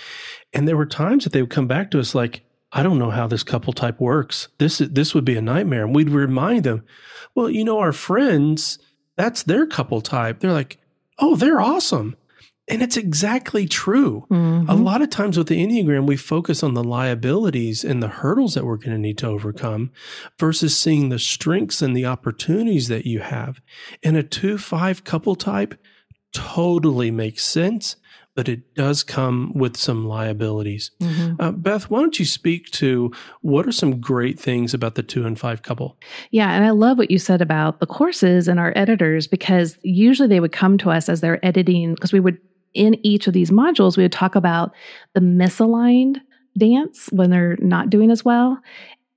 And 0.53 0.69
there 0.69 0.77
were 0.77 0.87
times 0.87 1.25
that 1.25 1.33
they 1.33 1.41
would 1.41 1.51
come 1.51 1.67
back 1.67 1.91
to 1.91 1.99
us 1.99 2.15
like, 2.15 2.43
I 2.73 2.83
don't 2.83 2.99
know 2.99 3.11
how 3.11 3.27
this 3.27 3.43
couple 3.43 3.73
type 3.73 4.01
works. 4.01 4.49
This 4.59 4.79
this 4.79 5.13
would 5.15 5.25
be 5.25 5.37
a 5.37 5.43
nightmare. 5.43 5.85
And 5.85 5.95
we'd 5.95 6.11
remind 6.11 6.65
them, 6.65 6.85
well, 7.35 7.51
you 7.51 7.65
know, 7.65 7.79
our 7.81 7.93
friends, 7.93 8.79
that's 9.17 9.43
their 9.43 9.67
couple 9.67 10.01
type. 10.01 10.39
They're 10.39 10.53
like, 10.53 10.79
oh, 11.19 11.35
they're 11.35 11.61
awesome. 11.61 12.17
And 12.71 12.83
it's 12.83 12.97
exactly 12.97 13.67
true. 13.67 14.27
Mm-hmm. 14.31 14.71
A 14.71 14.75
lot 14.75 15.03
of 15.03 15.11
times 15.11 15.37
with 15.37 15.49
the 15.49 15.65
Enneagram, 15.65 16.07
we 16.07 16.17
focus 16.17 16.63
on 16.63 16.75
the 16.75 16.85
liabilities 16.85 17.85
and 17.85 18.03
the 18.03 18.09
hurdles 18.09 18.55
that 18.55 18.65
we're 18.65 18.77
going 18.77 18.93
to 18.93 18.99
need 18.99 19.19
to 19.19 19.27
overcome 19.27 19.91
versus 20.39 20.77
seeing 20.79 21.09
the 21.09 21.19
strengths 21.19 21.83
and 21.83 21.97
the 21.97 22.07
opportunities 22.07 22.89
that 22.89 23.07
you 23.07 23.21
have. 23.21 23.61
And 24.03 24.17
a 24.17 24.23
2 24.23 24.57
5 24.57 25.05
couple 25.05 25.35
type 25.35 25.75
totally 26.33 27.11
makes 27.11 27.45
sense 27.45 27.97
but 28.37 28.49
it 28.49 28.75
does 28.75 29.03
come 29.03 29.53
with 29.55 29.77
some 29.77 30.07
liabilities. 30.07 30.93
Mm-hmm. 31.01 31.41
Uh, 31.41 31.53
Beth, 31.53 31.91
why 31.91 32.01
don't 32.01 32.19
you 32.19 32.25
speak 32.25 32.71
to 32.71 33.13
what 33.43 33.67
are 33.67 33.73
some 33.73 34.01
great 34.01 34.39
things 34.39 34.73
about 34.73 34.95
the 34.95 35.03
two 35.03 35.27
and 35.27 35.39
five 35.39 35.63
couple? 35.63 35.99
Yeah, 36.31 36.51
and 36.53 36.65
I 36.65 36.71
love 36.71 36.97
what 36.97 37.11
you 37.11 37.19
said 37.19 37.43
about 37.43 37.81
the 37.81 37.87
courses 37.87 38.49
and 38.49 38.61
our 38.61 38.73
editors 38.77 39.27
because 39.27 39.79
usually 39.83 40.29
they 40.29 40.41
would 40.41 40.53
come 40.53 40.79
to 40.79 40.91
us 40.91 41.09
as 41.09 41.21
they're 41.21 41.45
editing 41.45 41.95
because 41.95 42.13
we 42.13 42.21
would 42.21 42.39
in 42.75 42.99
each 43.05 43.27
of 43.27 43.33
these 43.33 43.51
modules 43.51 43.97
we 43.97 44.03
would 44.03 44.13
talk 44.13 44.35
about 44.35 44.73
the 45.15 45.21
misaligned 45.21 46.19
dance 46.59 47.09
when 47.13 47.31
they're 47.31 47.57
not 47.61 47.91
doing 47.91 48.11
as 48.11 48.25
well 48.25 48.61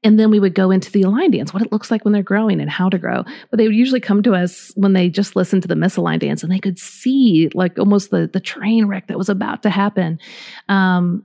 and 0.03 0.19
then 0.19 0.29
we 0.29 0.39
would 0.39 0.53
go 0.53 0.69
into 0.69 0.91
the 0.91 1.03
aligned 1.03 1.33
dance, 1.33 1.53
what 1.53 1.63
it 1.63 1.71
looks 1.71 1.89
like 1.89 2.03
when 2.03 2.11
they're 2.11 2.21
growing 2.21 2.59
and 2.59 2.69
how 2.69 2.89
to 2.89 2.97
grow. 2.97 3.23
But 3.49 3.57
they 3.57 3.67
would 3.67 3.75
usually 3.75 4.01
come 4.01 4.21
to 4.23 4.33
us 4.33 4.71
when 4.75 4.93
they 4.93 5.09
just 5.09 5.35
listened 5.35 5.61
to 5.61 5.67
the 5.67 5.75
misaligned 5.75 6.19
dance 6.19 6.43
and 6.43 6.51
they 6.51 6.59
could 6.59 6.77
see 6.77 7.49
like 7.53 7.79
almost 7.79 8.11
the, 8.11 8.29
the 8.31 8.41
train 8.41 8.85
wreck 8.85 9.07
that 9.07 9.17
was 9.17 9.29
about 9.29 9.63
to 9.63 9.69
happen. 9.69 10.19
Um, 10.67 11.23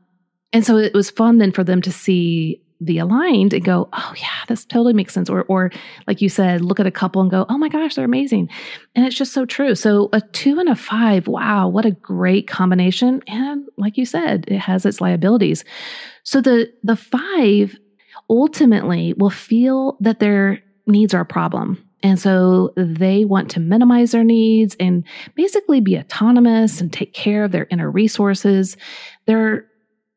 and 0.52 0.64
so 0.64 0.76
it 0.76 0.94
was 0.94 1.10
fun 1.10 1.38
then 1.38 1.52
for 1.52 1.64
them 1.64 1.82
to 1.82 1.92
see 1.92 2.62
the 2.80 2.98
aligned 2.98 3.52
and 3.52 3.64
go, 3.64 3.88
oh 3.92 4.14
yeah, 4.16 4.44
this 4.46 4.64
totally 4.64 4.92
makes 4.92 5.12
sense. 5.12 5.28
Or, 5.28 5.42
or 5.44 5.70
like 6.06 6.20
you 6.20 6.28
said, 6.28 6.60
look 6.60 6.78
at 6.78 6.86
a 6.86 6.92
couple 6.92 7.20
and 7.20 7.30
go, 7.30 7.44
oh 7.48 7.58
my 7.58 7.68
gosh, 7.68 7.94
they're 7.94 8.04
amazing. 8.04 8.48
And 8.94 9.04
it's 9.04 9.16
just 9.16 9.32
so 9.32 9.44
true. 9.44 9.74
So 9.74 10.08
a 10.12 10.20
two 10.20 10.60
and 10.60 10.68
a 10.68 10.76
five, 10.76 11.26
wow, 11.26 11.68
what 11.68 11.86
a 11.86 11.90
great 11.90 12.46
combination. 12.46 13.22
And 13.26 13.66
like 13.76 13.96
you 13.96 14.06
said, 14.06 14.44
it 14.48 14.58
has 14.58 14.86
its 14.86 15.00
liabilities. 15.00 15.64
So 16.22 16.40
the 16.40 16.72
the 16.82 16.96
five 16.96 17.76
ultimately 18.30 19.14
will 19.14 19.30
feel 19.30 19.96
that 20.00 20.20
their 20.20 20.62
needs 20.86 21.14
are 21.14 21.22
a 21.22 21.26
problem. 21.26 21.84
And 22.02 22.18
so 22.18 22.72
they 22.76 23.24
want 23.24 23.50
to 23.52 23.60
minimize 23.60 24.12
their 24.12 24.22
needs 24.22 24.76
and 24.78 25.02
basically 25.34 25.80
be 25.80 25.98
autonomous 25.98 26.80
and 26.80 26.92
take 26.92 27.12
care 27.12 27.42
of 27.42 27.50
their 27.50 27.66
inner 27.70 27.90
resources. 27.90 28.76
They're 29.26 29.66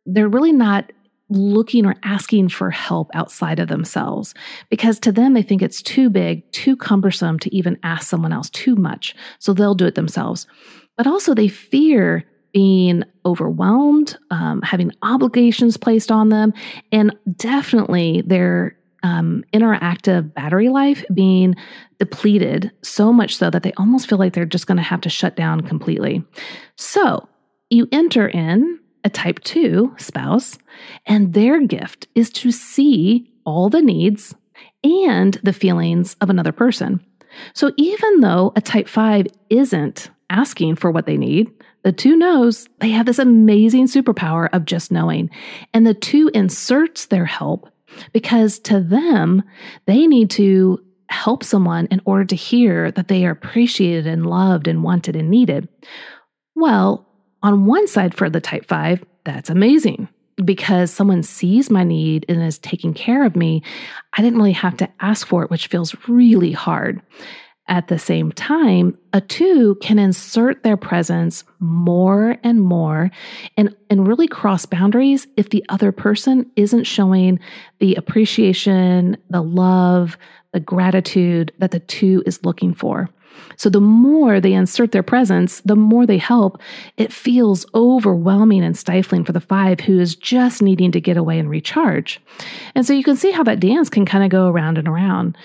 they're 0.06 0.30
really 0.30 0.54
not 0.54 0.92
looking 1.32 1.86
or 1.86 1.96
asking 2.04 2.50
for 2.50 2.70
help 2.70 3.10
outside 3.14 3.60
of 3.60 3.70
themselves 3.70 4.34
because 4.70 5.00
to 5.00 5.12
them 5.12 5.34
they 5.34 5.42
think 5.42 5.62
it's 5.62 5.82
too 5.82 6.10
big, 6.10 6.50
too 6.52 6.76
cumbersome 6.76 7.40
to 7.40 7.56
even 7.56 7.78
ask 7.84 8.08
someone 8.08 8.34
else 8.34 8.50
too 8.50 8.76
much. 8.76 9.16
So 9.40 9.54
they'll 9.54 9.76
do 9.76 9.86
it 9.86 9.96
themselves. 9.96 10.46
But 10.98 11.08
also 11.08 11.34
they 11.34 11.48
fear 11.48 12.26
being 12.54 13.04
overwhelmed, 13.26 14.18
um, 14.30 14.62
having 14.62 14.92
obligations 15.02 15.78
placed 15.78 16.12
on 16.12 16.30
them, 16.30 16.54
and 16.92 17.16
definitely 17.38 18.22
their 18.26 18.78
um, 19.04 19.44
interactive 19.54 20.34
battery 20.34 20.70
life 20.70 21.04
being 21.14 21.56
depleted 21.98 22.72
so 22.84 23.12
much 23.12 23.36
so 23.36 23.50
that 23.50 23.64
they 23.64 23.74
almost 23.74 24.08
feel 24.08 24.20
like 24.20 24.34
they're 24.34 24.46
just 24.46 24.68
going 24.68 24.78
to 24.78 24.84
have 24.84 25.02
to 25.02 25.10
shut 25.10 25.36
down 25.36 25.62
completely. 25.62 26.24
So 26.76 27.28
you 27.70 27.88
enter 27.92 28.28
in 28.28 28.80
a 29.04 29.10
type 29.10 29.40
2 29.40 29.96
spouse, 29.98 30.58
and 31.06 31.34
their 31.34 31.66
gift 31.66 32.08
is 32.16 32.30
to 32.32 32.52
see 32.52 33.32
all 33.46 33.70
the 33.70 33.82
needs 33.82 34.36
and 34.84 35.40
the 35.44 35.54
feelings 35.54 36.16
of 36.22 36.30
another 36.30 36.52
person. 36.52 37.04
So 37.54 37.72
even 37.78 38.20
though 38.20 38.52
a 38.56 38.62
type 38.62 38.88
5 38.88 39.28
isn't 39.50 40.10
asking 40.30 40.76
for 40.76 40.92
what 40.92 41.06
they 41.06 41.18
need, 41.18 41.52
the 41.84 41.92
two 41.92 42.16
knows 42.16 42.68
they 42.80 42.90
have 42.90 43.06
this 43.06 43.20
amazing 43.20 43.88
superpower 43.88 44.50
of 44.54 44.66
just 44.66 44.92
knowing. 44.92 45.30
And 45.74 45.86
the 45.86 45.94
two 45.94 46.30
inserts 46.34 47.08
their 47.08 47.26
help 47.26 47.70
because 48.14 48.60
to 48.60 48.80
them, 48.80 49.44
they 49.86 50.08
need 50.08 50.30
to 50.32 50.84
help 51.10 51.44
someone 51.44 51.88
in 51.88 52.02
order 52.06 52.24
to 52.26 52.36
hear 52.36 52.92
that 52.92 53.08
they 53.08 53.26
are 53.26 53.32
appreciated 53.32 54.08
and 54.08 54.26
loved 54.26 54.68
and 54.68 54.84
wanted 54.84 55.16
and 55.16 55.30
needed. 55.30 55.68
Well, 56.56 57.08
on 57.44 57.66
one 57.66 57.88
side 57.88 58.14
for 58.14 58.30
the 58.30 58.42
type 58.42 58.66
5, 58.68 59.04
that's 59.24 59.50
amazing 59.50 60.08
because 60.44 60.92
someone 60.92 61.24
sees 61.24 61.70
my 61.70 61.84
need 61.84 62.26
and 62.28 62.42
is 62.42 62.58
taking 62.60 62.94
care 62.94 63.26
of 63.26 63.36
me. 63.36 63.64
I 64.14 64.22
didn't 64.22 64.40
really 64.40 64.54
have 64.54 64.78
to 64.78 64.90
ask 65.00 65.28
for 65.28 65.44
it, 65.44 65.52
which 65.52 65.68
feels 65.68 65.96
really 66.08 66.52
hard. 66.52 67.02
At 67.68 67.88
the 67.88 68.00
same 68.00 68.32
time, 68.32 68.98
a 69.14 69.22
two 69.22 69.78
can 69.82 69.98
insert 69.98 70.64
their 70.64 70.76
presence 70.76 71.46
more 71.60 72.38
and 72.44 72.62
more 72.62 73.12
and, 73.56 73.74
and 73.90 74.08
really 74.08 74.28
cross 74.28 74.66
boundaries 74.66 75.28
if 75.38 75.52
the 75.52 75.64
other 75.70 75.92
person 75.92 76.52
isn't 76.56 76.84
showing 76.84 77.40
the 77.80 77.96
appreciation, 77.96 79.16
the 79.30 79.42
love, 79.42 80.18
the 80.52 80.60
gratitude 80.60 81.54
that 81.60 81.72
the 81.72 81.80
two 81.80 82.24
is 82.26 82.44
looking 82.44 82.74
for. 82.74 83.10
So 83.58 83.70
the 83.70 83.82
more 83.82 84.40
they 84.40 84.54
insert 84.54 84.92
their 84.92 85.04
presence, 85.04 85.62
the 85.62 85.76
more 85.76 86.06
they 86.06 86.18
help. 86.18 86.60
It 86.98 87.14
feels 87.14 87.66
overwhelming 87.74 88.64
and 88.64 88.78
stifling 88.78 89.24
for 89.24 89.32
the 89.32 89.40
five 89.40 89.80
who 89.80 90.00
is 90.00 90.16
just 90.16 90.62
needing 90.62 90.92
to 90.92 91.02
get 91.02 91.18
away 91.18 91.40
and 91.40 91.50
recharge. 91.50 92.20
And 92.76 92.86
so 92.86 92.94
you 92.94 93.04
can 93.04 93.16
see 93.16 93.32
how 93.32 93.44
that 93.44 93.60
dance 93.60 93.90
can 93.90 94.06
kind 94.06 94.24
of 94.24 94.30
go 94.30 94.48
around 94.48 94.78
and 94.78 94.88
around. 94.88 95.38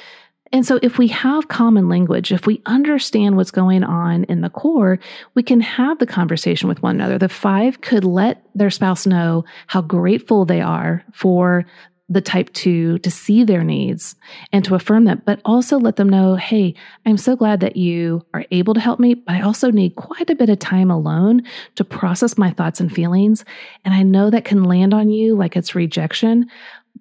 And 0.52 0.64
so, 0.64 0.78
if 0.81 0.97
we 0.97 1.09
have 1.09 1.49
common 1.49 1.88
language, 1.88 2.31
if 2.31 2.47
we 2.47 2.62
understand 2.66 3.37
what's 3.37 3.50
going 3.50 3.83
on 3.83 4.25
in 4.25 4.43
the 4.43 4.50
core, 4.50 4.99
we 5.35 5.43
can 5.43 5.61
have 5.61 5.99
the 5.99 6.07
conversation 6.07 6.69
with 6.69 6.83
one 6.83 6.95
another. 6.95 7.19
The 7.19 7.28
five 7.28 7.81
could 7.81 8.05
let 8.05 8.45
their 8.55 8.71
spouse 8.71 9.07
know 9.07 9.45
how 9.66 9.83
grateful 9.83 10.45
they 10.45 10.61
are 10.61 11.05
for 11.12 11.66
the 12.08 12.20
type 12.20 12.52
two 12.52 12.98
to 13.00 13.10
see 13.10 13.42
their 13.42 13.64
needs 13.64 14.14
and 14.52 14.64
to 14.64 14.76
affirm 14.76 15.04
that, 15.04 15.25
but 15.25 15.40
also 15.44 15.78
let 15.78 15.96
them 15.96 16.08
know, 16.08 16.36
hey, 16.36 16.75
I'm 17.04 17.16
so 17.16 17.34
glad 17.34 17.60
that 17.60 17.76
you 17.76 18.25
are 18.32 18.44
able 18.52 18.75
to 18.75 18.80
help 18.80 19.00
me, 19.00 19.14
but 19.14 19.34
I 19.34 19.40
also 19.40 19.72
need 19.72 19.96
quite 19.96 20.30
a 20.30 20.36
bit 20.36 20.48
of 20.48 20.60
time 20.60 20.90
alone 20.90 21.42
to 21.75 21.84
process 21.84 22.38
my 22.38 22.52
thoughts 22.52 22.80
and 22.80 22.92
feelings. 22.92 23.44
And 23.84 23.92
I 23.92 24.04
know 24.04 24.30
that 24.30 24.44
can 24.44 24.64
land 24.64 24.94
on 24.94 25.10
you 25.10 25.34
like 25.34 25.56
it's 25.56 25.75
rejection, 25.75 26.48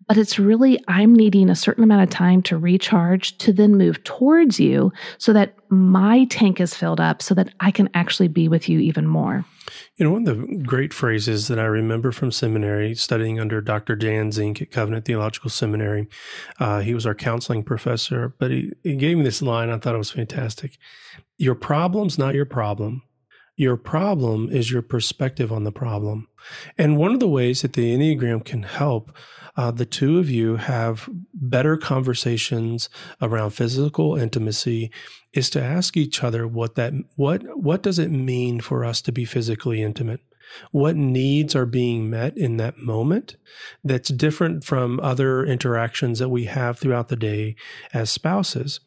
but 0.07 0.17
it's 0.17 0.39
really 0.39 0.83
I'm 0.87 1.13
needing 1.13 1.49
a 1.49 1.55
certain 1.55 1.83
amount 1.83 2.03
of 2.03 2.09
time 2.09 2.41
to 2.43 2.57
recharge 2.57 3.37
to 3.39 3.53
then 3.53 3.75
move 3.75 4.03
towards 4.03 4.59
you 4.59 4.91
so 5.19 5.33
that 5.33 5.53
my 5.69 6.25
tank 6.25 6.59
is 6.59 6.73
filled 6.73 6.99
up 6.99 7.21
so 7.21 7.35
that 7.35 7.53
I 7.59 7.69
can 7.69 7.89
actually 7.93 8.27
be 8.27 8.47
with 8.47 8.67
you 8.67 8.79
even 8.79 9.05
more. 9.05 9.45
You 9.97 10.03
know, 10.03 10.11
one 10.11 10.27
of 10.27 10.37
the 10.37 10.57
great 10.57 10.93
phrases 10.93 11.47
that 11.47 11.57
I 11.57 11.63
remember 11.63 12.11
from 12.11 12.29
seminary, 12.29 12.95
studying 12.95 13.39
under 13.39 13.61
Dr. 13.61 13.95
Dan 13.95 14.29
Zink 14.29 14.61
at 14.61 14.69
Covenant 14.69 15.05
Theological 15.05 15.49
Seminary, 15.49 16.09
uh, 16.59 16.81
he 16.81 16.93
was 16.93 17.05
our 17.05 17.15
counseling 17.15 17.63
professor, 17.63 18.35
but 18.37 18.51
he, 18.51 18.73
he 18.83 18.97
gave 18.97 19.17
me 19.17 19.23
this 19.23 19.41
line. 19.41 19.69
I 19.69 19.77
thought 19.77 19.95
it 19.95 19.99
was 19.99 20.11
fantastic. 20.11 20.77
Your 21.37 21.55
problem's 21.55 22.17
not 22.17 22.35
your 22.35 22.45
problem. 22.45 23.03
Your 23.55 23.77
problem 23.77 24.49
is 24.49 24.69
your 24.69 24.81
perspective 24.81 25.53
on 25.53 25.63
the 25.63 25.71
problem. 25.71 26.27
And 26.77 26.97
one 26.97 27.13
of 27.13 27.21
the 27.21 27.27
ways 27.29 27.61
that 27.61 27.71
the 27.71 27.95
Enneagram 27.95 28.43
can 28.43 28.63
help 28.63 29.15
uh, 29.57 29.71
the 29.71 29.85
two 29.85 30.19
of 30.19 30.29
you 30.29 30.57
have 30.57 31.09
better 31.33 31.77
conversations 31.77 32.89
around 33.21 33.51
physical 33.51 34.15
intimacy 34.15 34.91
is 35.33 35.49
to 35.51 35.63
ask 35.63 35.95
each 35.95 36.23
other 36.23 36.47
what 36.47 36.75
that 36.75 36.93
what 37.15 37.43
what 37.57 37.81
does 37.81 37.99
it 37.99 38.11
mean 38.11 38.59
for 38.59 38.83
us 38.83 39.01
to 39.01 39.11
be 39.11 39.25
physically 39.25 39.81
intimate? 39.81 40.21
What 40.71 40.95
needs 40.95 41.55
are 41.55 41.65
being 41.65 42.09
met 42.09 42.37
in 42.37 42.57
that 42.57 42.77
moment 42.77 43.35
that's 43.83 44.09
different 44.09 44.63
from 44.63 44.99
other 44.99 45.43
interactions 45.43 46.19
that 46.19 46.29
we 46.29 46.45
have 46.45 46.77
throughout 46.77 47.07
the 47.07 47.15
day 47.15 47.55
as 47.93 48.09
spouses? 48.09 48.79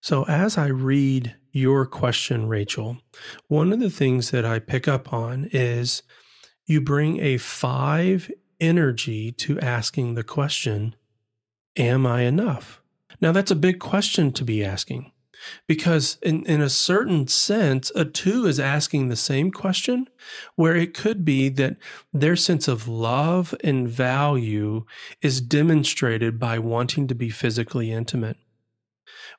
So 0.00 0.24
as 0.28 0.56
i 0.56 0.68
read 0.68 1.34
your 1.50 1.84
question 1.84 2.46
rachel 2.46 2.98
one 3.48 3.72
of 3.72 3.80
the 3.80 3.90
things 3.90 4.30
that 4.30 4.44
i 4.44 4.60
pick 4.60 4.86
up 4.86 5.12
on 5.12 5.48
is 5.52 6.04
you 6.66 6.80
bring 6.80 7.18
a 7.18 7.38
five 7.38 8.30
energy 8.60 9.32
to 9.32 9.58
asking 9.60 10.14
the 10.14 10.24
question, 10.24 10.94
Am 11.76 12.06
I 12.06 12.22
enough? 12.22 12.80
Now, 13.20 13.32
that's 13.32 13.50
a 13.50 13.56
big 13.56 13.78
question 13.78 14.32
to 14.32 14.44
be 14.44 14.64
asking 14.64 15.12
because, 15.66 16.18
in, 16.22 16.44
in 16.46 16.60
a 16.60 16.70
certain 16.70 17.26
sense, 17.28 17.90
a 17.94 18.04
two 18.04 18.46
is 18.46 18.58
asking 18.58 19.08
the 19.08 19.16
same 19.16 19.50
question, 19.50 20.08
where 20.54 20.76
it 20.76 20.94
could 20.94 21.24
be 21.24 21.48
that 21.50 21.76
their 22.12 22.36
sense 22.36 22.68
of 22.68 22.88
love 22.88 23.54
and 23.62 23.88
value 23.88 24.84
is 25.22 25.40
demonstrated 25.40 26.38
by 26.38 26.58
wanting 26.58 27.06
to 27.08 27.14
be 27.14 27.30
physically 27.30 27.92
intimate. 27.92 28.36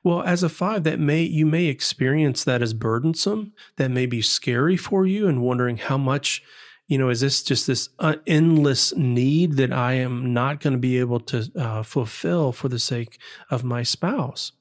Well, 0.04 0.22
as 0.22 0.42
a 0.42 0.48
five, 0.48 0.84
that 0.84 1.00
may 1.00 1.22
you 1.22 1.46
may 1.46 1.66
experience 1.66 2.44
that 2.44 2.62
as 2.62 2.74
burdensome, 2.74 3.52
that 3.76 3.90
may 3.90 4.06
be 4.06 4.22
scary 4.22 4.76
for 4.76 5.06
you, 5.06 5.26
and 5.26 5.42
wondering 5.42 5.78
how 5.78 5.98
much 5.98 6.42
you 6.88 6.96
know, 6.96 7.10
is 7.10 7.20
this 7.20 7.42
just 7.42 7.66
this 7.66 7.90
uh, 7.98 8.16
endless 8.26 8.96
need 8.96 9.52
that 9.58 9.72
I 9.72 9.92
am 9.92 10.32
not 10.32 10.60
going 10.60 10.72
to 10.72 10.78
be 10.78 10.98
able 10.98 11.20
to 11.20 11.50
uh, 11.56 11.82
fulfill 11.82 12.50
for 12.52 12.68
the 12.68 12.78
sake 12.78 13.18
of 13.50 13.62
my 13.62 13.82
spouse? 13.82 14.52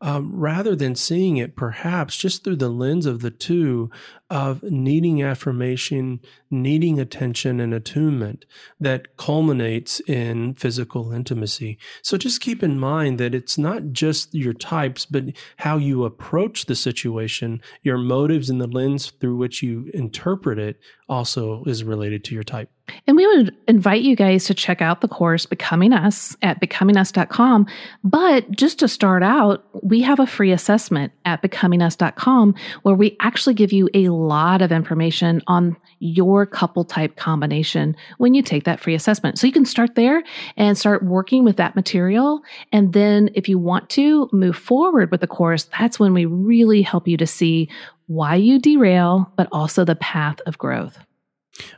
Um, 0.00 0.34
rather 0.34 0.76
than 0.76 0.94
seeing 0.94 1.36
it 1.38 1.56
perhaps 1.56 2.16
just 2.16 2.44
through 2.44 2.56
the 2.56 2.68
lens 2.68 3.06
of 3.06 3.20
the 3.20 3.30
two 3.30 3.90
of 4.30 4.62
needing 4.62 5.22
affirmation, 5.22 6.20
needing 6.50 7.00
attention 7.00 7.60
and 7.60 7.72
attunement 7.72 8.44
that 8.78 9.16
culminates 9.16 10.00
in 10.00 10.54
physical 10.54 11.12
intimacy. 11.12 11.78
So 12.02 12.18
just 12.18 12.40
keep 12.40 12.62
in 12.62 12.78
mind 12.78 13.18
that 13.18 13.34
it's 13.34 13.56
not 13.56 13.92
just 13.92 14.34
your 14.34 14.52
types, 14.52 15.06
but 15.06 15.24
how 15.56 15.78
you 15.78 16.04
approach 16.04 16.66
the 16.66 16.76
situation, 16.76 17.62
your 17.82 17.98
motives 17.98 18.50
and 18.50 18.60
the 18.60 18.66
lens 18.66 19.10
through 19.10 19.36
which 19.36 19.62
you 19.62 19.90
interpret 19.94 20.58
it 20.58 20.78
also 21.08 21.64
is 21.64 21.82
related 21.82 22.22
to 22.24 22.34
your 22.34 22.44
type. 22.44 22.70
And 23.06 23.16
we 23.16 23.26
would 23.26 23.54
invite 23.66 24.02
you 24.02 24.16
guys 24.16 24.44
to 24.46 24.54
check 24.54 24.80
out 24.80 25.00
the 25.00 25.08
course 25.08 25.46
Becoming 25.46 25.92
Us 25.92 26.36
at 26.42 26.60
becomingus.com. 26.60 27.66
But 28.04 28.50
just 28.50 28.78
to 28.80 28.88
start 28.88 29.22
out, 29.22 29.64
we 29.88 30.02
have 30.02 30.20
a 30.20 30.26
free 30.26 30.52
assessment 30.52 31.12
at 31.24 31.42
becomingus.com 31.42 32.54
where 32.82 32.94
we 32.94 33.16
actually 33.20 33.54
give 33.54 33.72
you 33.72 33.88
a 33.94 34.08
lot 34.10 34.60
of 34.60 34.70
information 34.70 35.42
on 35.46 35.76
your 36.00 36.44
couple 36.44 36.84
type 36.84 37.16
combination 37.16 37.96
when 38.18 38.34
you 38.34 38.42
take 38.42 38.64
that 38.64 38.80
free 38.80 38.94
assessment. 38.94 39.38
So 39.38 39.46
you 39.46 39.52
can 39.52 39.64
start 39.64 39.94
there 39.94 40.22
and 40.56 40.76
start 40.76 41.02
working 41.02 41.42
with 41.42 41.56
that 41.56 41.74
material. 41.74 42.42
And 42.72 42.92
then 42.92 43.30
if 43.34 43.48
you 43.48 43.58
want 43.58 43.88
to 43.90 44.28
move 44.32 44.56
forward 44.56 45.10
with 45.10 45.22
the 45.22 45.26
course, 45.26 45.68
that's 45.78 45.98
when 45.98 46.12
we 46.12 46.26
really 46.26 46.82
help 46.82 47.08
you 47.08 47.16
to 47.16 47.26
see 47.26 47.68
why 48.06 48.34
you 48.34 48.58
derail, 48.58 49.32
but 49.36 49.48
also 49.52 49.84
the 49.84 49.96
path 49.96 50.40
of 50.46 50.58
growth. 50.58 50.98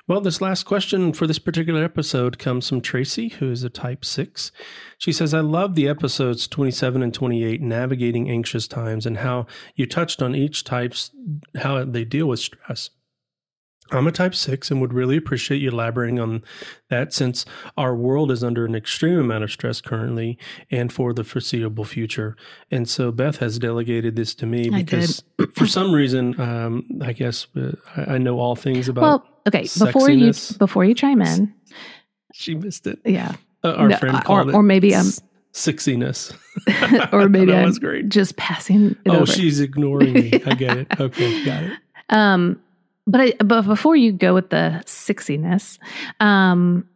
Well, 0.07 0.21
this 0.21 0.41
last 0.41 0.65
question 0.65 1.13
for 1.13 1.27
this 1.27 1.39
particular 1.39 1.83
episode 1.85 2.39
comes 2.39 2.69
from 2.69 2.81
Tracy, 2.81 3.29
who 3.29 3.51
is 3.51 3.63
a 3.63 3.71
type 3.71 4.05
6. 4.05 4.53
She 4.99 5.13
says, 5.13 5.33
I 5.33 5.41
love 5.41 5.75
the 5.75 5.89
episodes 5.89 6.47
27 6.47 7.03
and 7.03 7.15
28, 7.15 7.61
navigating 7.63 8.29
anxious 8.31 8.69
times, 8.69 9.07
and 9.07 9.19
how 9.19 9.47
you 9.75 9.87
touched 9.87 10.21
on 10.23 10.35
each 10.35 10.65
type's, 10.65 11.11
how 11.57 11.85
they 11.85 12.05
deal 12.05 12.27
with 12.27 12.41
stress. 12.41 12.91
I'm 13.93 14.07
a 14.07 14.13
type 14.13 14.35
6 14.35 14.71
and 14.71 14.81
would 14.81 14.93
really 14.93 15.17
appreciate 15.17 15.61
you 15.61 15.71
elaborating 15.71 16.21
on 16.21 16.43
that 16.89 17.13
since 17.13 17.45
our 17.77 17.95
world 17.95 18.31
is 18.31 18.45
under 18.45 18.65
an 18.65 18.75
extreme 18.75 19.19
amount 19.19 19.45
of 19.45 19.51
stress 19.51 19.81
currently 19.81 20.39
and 20.71 20.93
for 20.93 21.13
the 21.13 21.25
foreseeable 21.25 21.85
future. 21.85 22.37
And 22.71 22.89
so 22.89 23.11
Beth 23.11 23.39
has 23.39 23.59
delegated 23.59 24.17
this 24.17 24.35
to 24.37 24.47
me 24.47 24.71
because 24.71 25.23
for 25.55 25.67
some 25.67 25.93
reason, 25.93 26.41
um, 26.41 26.87
I 27.03 27.13
guess 27.13 27.47
uh, 27.57 27.73
I, 27.97 28.15
I, 28.15 28.19
know 28.19 28.39
all 28.39 28.57
things 28.57 28.89
about. 28.89 29.03
Well, 29.03 29.27
okay. 29.49 29.63
Before 29.63 30.11
you 30.11 30.33
before 30.59 30.85
you 30.85 30.95
chime 30.95 31.23
in, 31.23 31.55
she 32.33 32.55
missed 32.55 32.87
it. 32.87 33.01
Yeah, 33.05 33.35
uh, 33.65 33.73
our 33.73 33.89
no, 33.89 33.97
friend 33.97 34.17
uh, 34.17 34.23
called 34.23 34.49
or, 34.49 34.51
it, 34.51 34.55
or 34.57 34.63
maybe 34.63 34.95
I'm. 34.95 35.07
Sixiness, 35.53 36.33
or 37.13 37.29
maybe 37.29 37.53
I'm 37.53 37.73
great. 37.73 38.09
just 38.09 38.37
passing. 38.37 38.95
oh, 39.09 39.23
over. 39.23 39.27
she's 39.27 39.59
ignoring 39.59 40.13
me. 40.13 40.41
I 40.47 40.55
get 40.55 40.79
it. 40.79 40.87
Okay, 41.01 41.45
got 41.45 41.65
it. 41.65 41.73
Um, 42.09 42.61
but 43.11 43.21
I, 43.21 43.33
but 43.45 43.63
before 43.63 43.97
you 43.97 44.13
go 44.13 44.35
with 44.35 44.51
the 44.51 44.83
sixiness, 44.87 45.79
um, 46.21 46.89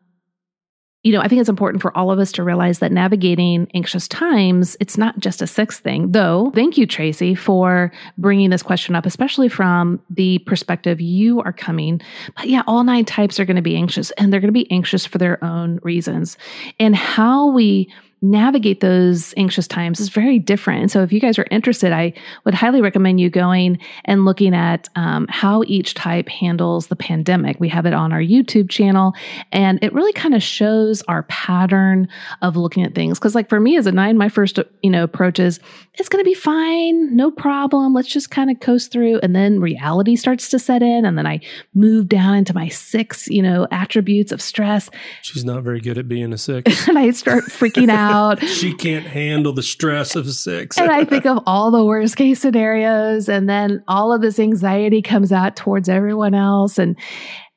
you 1.02 1.12
know, 1.12 1.20
I 1.20 1.28
think 1.28 1.40
it's 1.40 1.50
important 1.50 1.82
for 1.82 1.94
all 1.96 2.10
of 2.10 2.18
us 2.18 2.32
to 2.32 2.42
realize 2.42 2.78
that 2.78 2.90
navigating 2.90 3.70
anxious 3.74 4.08
times, 4.08 4.74
it's 4.80 4.96
not 4.96 5.18
just 5.18 5.42
a 5.42 5.46
six 5.46 5.78
thing. 5.78 6.12
Though, 6.12 6.50
thank 6.54 6.78
you, 6.78 6.86
Tracy, 6.86 7.34
for 7.34 7.92
bringing 8.16 8.48
this 8.48 8.62
question 8.62 8.94
up, 8.94 9.04
especially 9.04 9.50
from 9.50 10.00
the 10.08 10.38
perspective 10.40 11.02
you 11.02 11.42
are 11.42 11.52
coming. 11.52 12.00
But 12.36 12.48
yeah, 12.48 12.62
all 12.66 12.82
nine 12.84 13.04
types 13.04 13.38
are 13.38 13.44
going 13.44 13.56
to 13.56 13.62
be 13.62 13.76
anxious 13.76 14.12
and 14.12 14.32
they're 14.32 14.40
going 14.40 14.48
to 14.48 14.52
be 14.52 14.70
anxious 14.70 15.04
for 15.04 15.18
their 15.18 15.42
own 15.44 15.78
reasons. 15.82 16.38
And 16.80 16.96
how 16.96 17.48
we 17.48 17.92
navigate 18.24 18.80
those 18.80 19.34
anxious 19.36 19.68
times 19.68 20.00
is 20.00 20.08
very 20.08 20.38
different. 20.38 20.80
And 20.80 20.90
so, 20.90 21.02
if 21.02 21.12
you 21.12 21.20
guys 21.20 21.38
are 21.38 21.46
interested, 21.50 21.92
I 21.92 22.14
would 22.44 22.54
highly 22.54 22.80
recommend 22.80 23.20
you 23.20 23.28
going 23.28 23.78
and 24.06 24.24
looking 24.24 24.54
at 24.54 24.88
um, 24.96 25.26
how 25.28 25.62
each 25.66 25.94
type 25.94 26.28
handles 26.28 26.86
the 26.86 26.96
pandemic. 26.96 27.60
We 27.60 27.68
have 27.68 27.86
it 27.86 27.92
on 27.92 28.12
our 28.12 28.20
YouTube 28.20 28.70
channel, 28.70 29.12
and 29.52 29.78
it 29.82 29.92
really 29.92 30.12
kind 30.12 30.34
of 30.34 30.42
shows 30.42 31.02
our 31.02 31.24
pattern 31.24 32.08
of 32.40 32.56
looking 32.56 32.82
at 32.82 32.94
things. 32.94 33.18
Because, 33.18 33.34
like 33.34 33.48
for 33.48 33.60
me 33.60 33.76
as 33.76 33.86
a 33.86 33.92
nine, 33.92 34.16
my 34.16 34.30
first 34.30 34.58
you 34.82 34.90
know 34.90 35.04
approach 35.04 35.38
is 35.38 35.60
it's 35.94 36.08
going 36.08 36.24
to 36.24 36.28
be 36.28 36.34
fine, 36.34 37.14
no 37.14 37.30
problem. 37.30 37.92
Let's 37.92 38.08
just 38.08 38.30
kind 38.30 38.50
of 38.50 38.58
coast 38.60 38.90
through, 38.90 39.20
and 39.22 39.36
then 39.36 39.60
reality 39.60 40.16
starts 40.16 40.48
to 40.48 40.58
set 40.58 40.82
in, 40.82 41.04
and 41.04 41.18
then 41.18 41.26
I 41.26 41.40
move 41.74 42.08
down 42.08 42.36
into 42.36 42.54
my 42.54 42.68
six 42.68 43.28
you 43.28 43.42
know 43.42 43.68
attributes 43.70 44.32
of 44.32 44.40
stress. 44.40 44.88
She's 45.20 45.44
not 45.44 45.62
very 45.62 45.80
good 45.80 45.98
at 45.98 46.08
being 46.08 46.32
a 46.32 46.38
six, 46.38 46.88
and 46.88 46.98
I 46.98 47.10
start 47.10 47.44
freaking 47.44 47.90
out 47.90 48.13
out. 48.14 48.42
she 48.46 48.72
can't 48.72 49.06
handle 49.06 49.52
the 49.52 49.62
stress 49.62 50.16
of 50.16 50.30
six. 50.32 50.78
and 50.78 50.90
I 50.90 51.04
think 51.04 51.26
of 51.26 51.42
all 51.46 51.70
the 51.70 51.84
worst 51.84 52.16
case 52.16 52.40
scenarios 52.40 53.28
and 53.28 53.48
then 53.48 53.82
all 53.88 54.12
of 54.12 54.20
this 54.20 54.38
anxiety 54.38 55.02
comes 55.02 55.32
out 55.32 55.56
towards 55.56 55.88
everyone 55.88 56.34
else 56.34 56.78
and 56.78 56.96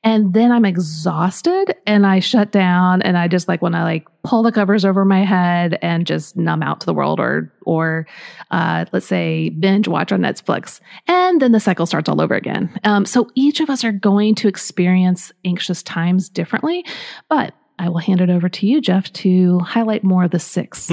and 0.03 0.33
then 0.33 0.51
I'm 0.51 0.63
exhausted 0.63 1.75
and 1.85 2.05
I 2.05 2.19
shut 2.19 2.51
down 2.51 3.01
and 3.01 3.17
I 3.17 3.27
just 3.27 3.47
like 3.47 3.61
when 3.61 3.75
I 3.75 3.83
like 3.83 4.07
pull 4.23 4.41
the 4.41 4.51
covers 4.51 4.85
over 4.85 5.03
my 5.03 5.25
head 5.25 5.77
and 5.81 6.05
just 6.05 6.37
numb 6.37 6.63
out 6.63 6.79
to 6.79 6.85
the 6.85 6.93
world 6.93 7.19
or 7.19 7.51
or 7.65 8.07
uh, 8.51 8.85
let's 8.93 9.05
say 9.05 9.49
binge 9.49 9.87
watch 9.87 10.11
on 10.11 10.21
Netflix 10.21 10.79
and 11.07 11.41
then 11.41 11.51
the 11.51 11.59
cycle 11.59 11.85
starts 11.85 12.07
all 12.07 12.21
over 12.21 12.35
again. 12.35 12.79
Um, 12.83 13.05
so 13.05 13.29
each 13.35 13.59
of 13.59 13.69
us 13.69 13.83
are 13.83 13.91
going 13.91 14.35
to 14.35 14.47
experience 14.47 15.31
anxious 15.43 15.83
times 15.83 16.29
differently, 16.29 16.85
but 17.27 17.53
I 17.79 17.89
will 17.89 17.99
hand 17.99 18.21
it 18.21 18.29
over 18.29 18.49
to 18.49 18.67
you, 18.67 18.81
Jeff, 18.81 19.11
to 19.13 19.59
highlight 19.59 20.03
more 20.03 20.23
of 20.23 20.31
the 20.31 20.39
six. 20.39 20.91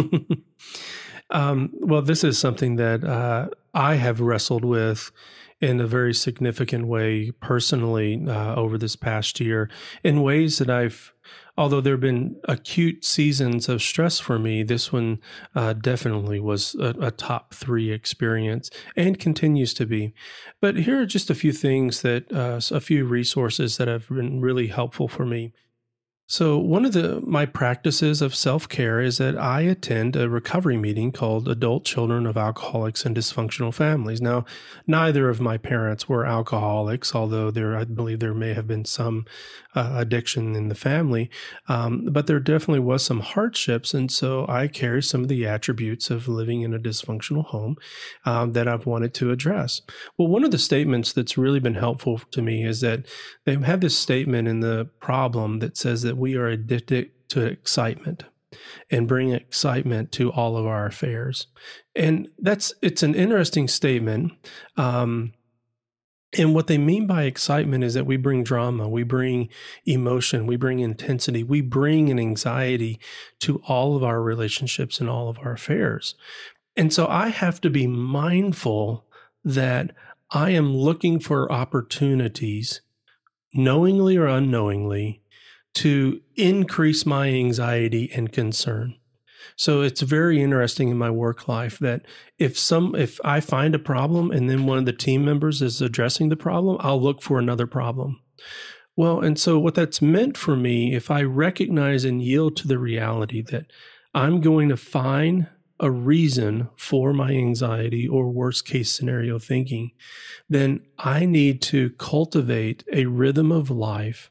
um, 1.31 1.71
well, 1.73 2.03
this 2.03 2.25
is 2.25 2.39
something 2.39 2.77
that 2.77 3.05
uh, 3.05 3.49
I 3.73 3.95
have 3.95 4.21
wrestled 4.21 4.65
with 4.65 5.11
in 5.61 5.81
a 5.81 5.87
very 5.87 6.13
significant 6.13 6.87
way 6.87 7.31
personally 7.41 8.23
uh, 8.29 8.55
over 8.55 8.77
this 8.77 8.97
past 8.97 9.41
year 9.41 9.71
in 10.03 10.23
ways 10.23 10.59
that 10.59 10.69
I've, 10.69 11.15
although 11.57 11.81
there 11.81 11.95
have 11.95 12.01
been 12.01 12.37
acute 12.45 13.05
seasons 13.05 13.69
of 13.69 13.81
stress 13.81 14.19
for 14.19 14.39
me, 14.39 14.63
this 14.63 14.93
one 14.93 15.21
uh, 15.55 15.73
definitely 15.73 16.39
was 16.39 16.75
a, 16.75 16.95
a, 17.01 17.11
top 17.11 17.55
three 17.55 17.91
experience 17.93 18.69
and 18.97 19.19
continues 19.19 19.73
to 19.75 19.87
be. 19.87 20.13
But 20.61 20.77
here 20.77 21.01
are 21.01 21.07
just 21.07 21.31
a 21.31 21.35
few 21.35 21.53
things 21.53 22.03
that, 22.03 22.31
uh, 22.33 22.61
a 22.75 22.81
few 22.81 23.07
resources 23.07 23.77
that 23.79 23.89
have 23.89 24.09
been 24.09 24.41
really 24.41 24.67
helpful 24.67 25.09
for 25.09 25.25
me. 25.25 25.53
So, 26.27 26.57
one 26.57 26.87
of 26.87 26.95
the 26.95 27.21
my 27.27 27.45
practices 27.45 28.23
of 28.23 28.35
self-care 28.35 28.99
is 28.99 29.19
that 29.19 29.37
I 29.37 29.61
attend 29.61 30.17
a 30.17 30.27
recovery 30.27 30.79
meeting 30.79 31.13
called 31.13 31.47
Adult 31.47 31.85
Children 31.85 32.27
of 32.27 32.39
Alcoholics 32.39 33.05
and 33.05 33.15
Dysfunctional 33.15 33.75
Families. 33.75 34.23
Now, 34.23 34.47
neither 34.87 35.29
of 35.29 35.39
my 35.39 35.59
parents 35.59 36.09
were 36.09 36.25
alcoholics, 36.25 37.15
although 37.15 37.51
there 37.51 37.77
I 37.77 37.85
believe 37.85 38.21
there 38.21 38.33
may 38.33 38.55
have 38.55 38.67
been 38.67 38.87
some 38.87 39.27
uh, 39.75 39.95
addiction 39.97 40.55
in 40.55 40.69
the 40.69 40.75
family, 40.75 41.31
um, 41.69 42.09
but 42.11 42.27
there 42.27 42.41
definitely 42.41 42.81
was 42.81 43.05
some 43.05 43.21
hardships, 43.21 43.95
and 43.95 44.11
so 44.11 44.47
I 44.49 44.69
carry 44.69 45.03
some 45.03 45.23
of 45.23 45.29
the 45.29 45.47
attributes 45.47 46.11
of 46.11 46.29
living 46.29 46.63
in 46.63 46.75
a 46.75 46.79
dysfunctional 46.79 47.47
home 47.47 47.77
um, 48.25 48.53
that 48.53 48.69
I've 48.69 48.87
wanted 48.87 49.15
to 49.15 49.31
address. 49.31 49.83
Well, 50.17 50.29
one 50.29 50.45
of 50.45 50.51
the 50.51 50.59
statements 50.59 51.13
that's 51.13 51.39
really 51.39 51.61
been 51.61 51.75
helpful 51.75 52.21
to 52.31 52.43
me 52.43 52.65
is 52.65 52.81
that 52.81 53.07
they 53.45 53.57
have 53.57 53.81
this 53.81 53.99
statement 53.99 54.49
in 54.49 54.61
the 54.61 54.89
problem 55.01 55.59
that 55.59 55.77
says 55.77 56.03
that 56.03 56.17
we 56.17 56.37
are 56.37 56.49
addicted 56.49 57.11
to 57.29 57.45
excitement 57.45 58.25
and 58.91 59.09
bring 59.09 59.33
excitement 59.33 60.13
to 60.13 60.31
all 60.33 60.57
of 60.57 60.67
our 60.67 60.87
affairs. 60.87 61.47
And 61.95 62.29
that's 62.39 62.75
it's 62.83 63.03
an 63.03 63.15
interesting 63.15 63.69
statement. 63.69 64.33
Um, 64.77 65.33
and 66.39 66.55
what 66.55 66.67
they 66.67 66.79
mean 66.79 67.07
by 67.07 67.25
excitement 67.25 67.85
is 67.85 67.95
that 67.95 68.07
we 68.07 68.17
bring 68.17 68.45
drama, 68.45 68.89
we 68.89 69.03
bring 69.03 69.49
emotion, 69.85 70.47
we 70.47 70.57
bring 70.57 70.81
intensity, 70.81 71.43
we 71.43 71.61
bring 71.61 72.11
an 72.11 72.19
anxiety 72.19 72.99
to 73.41 73.63
all 73.67 73.97
of 73.97 74.05
our 74.05 74.23
relationships 74.23 75.01
and 75.01 75.09
all 75.09 75.29
of 75.29 75.39
our 75.39 75.53
affairs. 75.53 76.15
And 76.77 76.93
so 76.93 77.07
I 77.07 77.29
have 77.29 77.61
to 77.63 77.71
be 77.71 77.87
mindful 77.87 79.07
that 79.45 79.95
I 80.31 80.51
am 80.51 80.77
looking 80.77 81.21
for 81.21 81.51
opportunities, 81.53 82.81
knowingly 83.53 84.17
or 84.17 84.27
unknowingly, 84.27 85.23
to 85.75 86.21
increase 86.37 87.05
my 87.05 87.29
anxiety 87.29 88.11
and 88.15 88.33
concern. 88.33 88.97
So 89.57 89.83
it's 89.83 90.01
very 90.01 90.43
interesting 90.43 90.89
in 90.89 90.99
my 90.99 91.11
work 91.11 91.47
life 91.47 91.79
that 91.79 92.03
if 92.39 92.59
some 92.59 92.95
if 92.95 93.21
I 93.25 93.41
find 93.41 93.75
a 93.75 93.79
problem 93.79 94.31
and 94.31 94.51
then 94.51 94.67
one 94.67 94.79
of 94.79 94.87
the 94.87 94.93
team 94.93 95.25
members 95.25 95.63
is 95.63 95.81
addressing 95.81 96.29
the 96.29 96.37
problem, 96.37 96.77
I'll 96.81 97.01
look 97.01 97.23
for 97.23 97.39
another 97.39 97.67
problem. 97.67 98.21
Well, 98.97 99.21
and 99.21 99.39
so 99.39 99.59
what 99.59 99.75
that's 99.75 100.03
meant 100.03 100.37
for 100.37 100.57
me, 100.57 100.95
if 100.95 101.11
I 101.11 101.23
recognize 101.23 102.05
and 102.05 102.23
yield 102.23 102.57
to 102.59 102.69
the 102.69 102.79
reality 102.79 103.43
that 103.43 103.67
I'm 104.15 104.41
going 104.41 104.69
to 104.69 104.77
find 104.77 105.49
a 105.81 105.91
reason 105.91 106.69
for 106.77 107.13
my 107.13 107.33
anxiety 107.33 108.07
or 108.07 108.31
worst 108.31 108.65
case 108.67 108.95
scenario 108.95 109.41
thinking, 109.41 109.91
then 110.49 110.81
I 110.99 111.27
need 111.27 111.61
to 111.63 111.91
cultivate 111.91 112.85
a 112.93 113.07
rhythm 113.07 113.51
of 113.51 113.71
life 113.71 114.31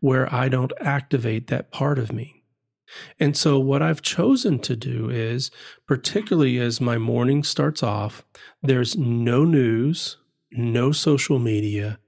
where 0.00 0.32
I 0.32 0.48
don't 0.48 0.72
activate 0.80 1.46
that 1.46 1.70
part 1.70 1.98
of 1.98 2.12
me. 2.12 2.43
And 3.18 3.36
so, 3.36 3.58
what 3.58 3.82
I've 3.82 4.02
chosen 4.02 4.58
to 4.60 4.76
do 4.76 5.10
is, 5.10 5.50
particularly 5.86 6.58
as 6.58 6.80
my 6.80 6.98
morning 6.98 7.42
starts 7.42 7.82
off, 7.82 8.24
there's 8.62 8.96
no 8.96 9.44
news, 9.44 10.18
no 10.52 10.92
social 10.92 11.38
media, 11.38 11.98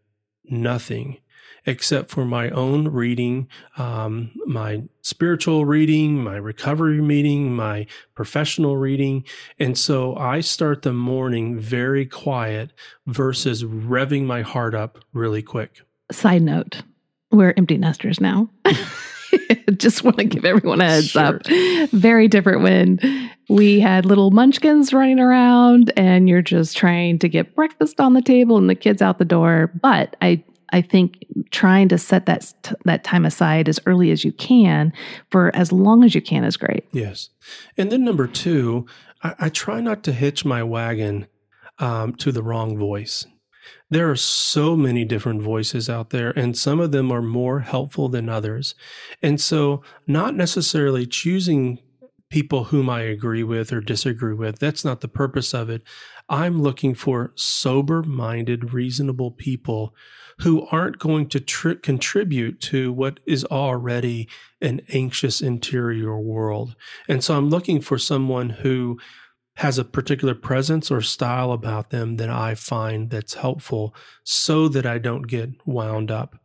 nothing 0.44 1.18
except 1.66 2.10
for 2.10 2.24
my 2.24 2.48
own 2.50 2.88
reading, 2.88 3.48
um, 3.76 4.30
my 4.46 4.84
spiritual 5.02 5.64
reading, 5.64 6.22
my 6.22 6.36
recovery 6.36 7.02
meeting, 7.02 7.54
my 7.54 7.86
professional 8.14 8.76
reading. 8.76 9.24
And 9.58 9.76
so 9.76 10.16
I 10.16 10.40
start 10.40 10.82
the 10.82 10.92
morning 10.92 11.58
very 11.58 12.06
quiet 12.06 12.72
versus 13.06 13.64
revving 13.64 14.24
my 14.24 14.42
heart 14.42 14.74
up 14.74 15.00
really 15.12 15.42
quick. 15.42 15.80
Side 16.12 16.42
note, 16.42 16.82
we're 17.32 17.52
empty 17.56 17.76
nesters 17.76 18.20
now. 18.20 18.48
Just 19.76 20.04
want 20.04 20.18
to 20.18 20.24
give 20.24 20.44
everyone 20.44 20.80
a 20.80 20.86
heads 20.86 21.10
sure. 21.10 21.22
up. 21.22 21.46
Very 21.90 22.28
different 22.28 22.62
when 22.62 23.30
we 23.48 23.80
had 23.80 24.04
little 24.04 24.30
munchkins 24.30 24.92
running 24.92 25.18
around 25.18 25.92
and 25.96 26.28
you're 26.28 26.42
just 26.42 26.76
trying 26.76 27.18
to 27.20 27.28
get 27.28 27.54
breakfast 27.54 28.00
on 28.00 28.14
the 28.14 28.22
table 28.22 28.56
and 28.56 28.68
the 28.68 28.74
kids 28.74 29.00
out 29.00 29.18
the 29.18 29.24
door. 29.24 29.70
But 29.80 30.16
I 30.20 30.42
I 30.72 30.82
think 30.82 31.24
trying 31.50 31.88
to 31.88 31.98
set 31.98 32.26
that 32.26 32.52
that 32.84 33.04
time 33.04 33.24
aside 33.24 33.68
as 33.68 33.78
early 33.86 34.10
as 34.10 34.24
you 34.24 34.32
can 34.32 34.92
for 35.30 35.54
as 35.54 35.72
long 35.72 36.04
as 36.04 36.14
you 36.14 36.20
can 36.20 36.44
is 36.44 36.56
great. 36.56 36.84
Yes, 36.92 37.30
and 37.76 37.90
then 37.92 38.04
number 38.04 38.26
two, 38.26 38.86
I, 39.22 39.34
I 39.38 39.48
try 39.48 39.80
not 39.80 40.02
to 40.04 40.12
hitch 40.12 40.44
my 40.44 40.62
wagon 40.62 41.28
um, 41.78 42.14
to 42.16 42.32
the 42.32 42.42
wrong 42.42 42.76
voice. 42.76 43.26
There 43.88 44.10
are 44.10 44.16
so 44.16 44.76
many 44.76 45.04
different 45.04 45.42
voices 45.42 45.88
out 45.88 46.10
there, 46.10 46.30
and 46.30 46.58
some 46.58 46.80
of 46.80 46.90
them 46.90 47.12
are 47.12 47.22
more 47.22 47.60
helpful 47.60 48.08
than 48.08 48.28
others. 48.28 48.74
And 49.22 49.40
so, 49.40 49.82
not 50.06 50.34
necessarily 50.34 51.06
choosing 51.06 51.78
people 52.28 52.64
whom 52.64 52.90
I 52.90 53.02
agree 53.02 53.44
with 53.44 53.72
or 53.72 53.80
disagree 53.80 54.34
with. 54.34 54.58
That's 54.58 54.84
not 54.84 55.00
the 55.00 55.08
purpose 55.08 55.54
of 55.54 55.70
it. 55.70 55.82
I'm 56.28 56.60
looking 56.60 56.94
for 56.94 57.32
sober 57.36 58.02
minded, 58.02 58.72
reasonable 58.72 59.30
people 59.30 59.94
who 60.40 60.66
aren't 60.70 60.98
going 60.98 61.28
to 61.28 61.40
tri- 61.40 61.76
contribute 61.76 62.60
to 62.60 62.92
what 62.92 63.20
is 63.26 63.44
already 63.44 64.28
an 64.60 64.80
anxious 64.92 65.40
interior 65.40 66.18
world. 66.18 66.74
And 67.08 67.22
so 67.22 67.36
I'm 67.36 67.48
looking 67.48 67.80
for 67.80 67.96
someone 67.96 68.50
who 68.50 68.98
has 69.56 69.78
a 69.78 69.84
particular 69.84 70.34
presence 70.34 70.90
or 70.90 71.00
style 71.00 71.52
about 71.52 71.90
them 71.90 72.16
that 72.16 72.30
I 72.30 72.54
find 72.54 73.10
that's 73.10 73.34
helpful 73.34 73.94
so 74.22 74.68
that 74.68 74.86
I 74.86 74.98
don't 74.98 75.22
get 75.22 75.50
wound 75.66 76.10
up. 76.10 76.36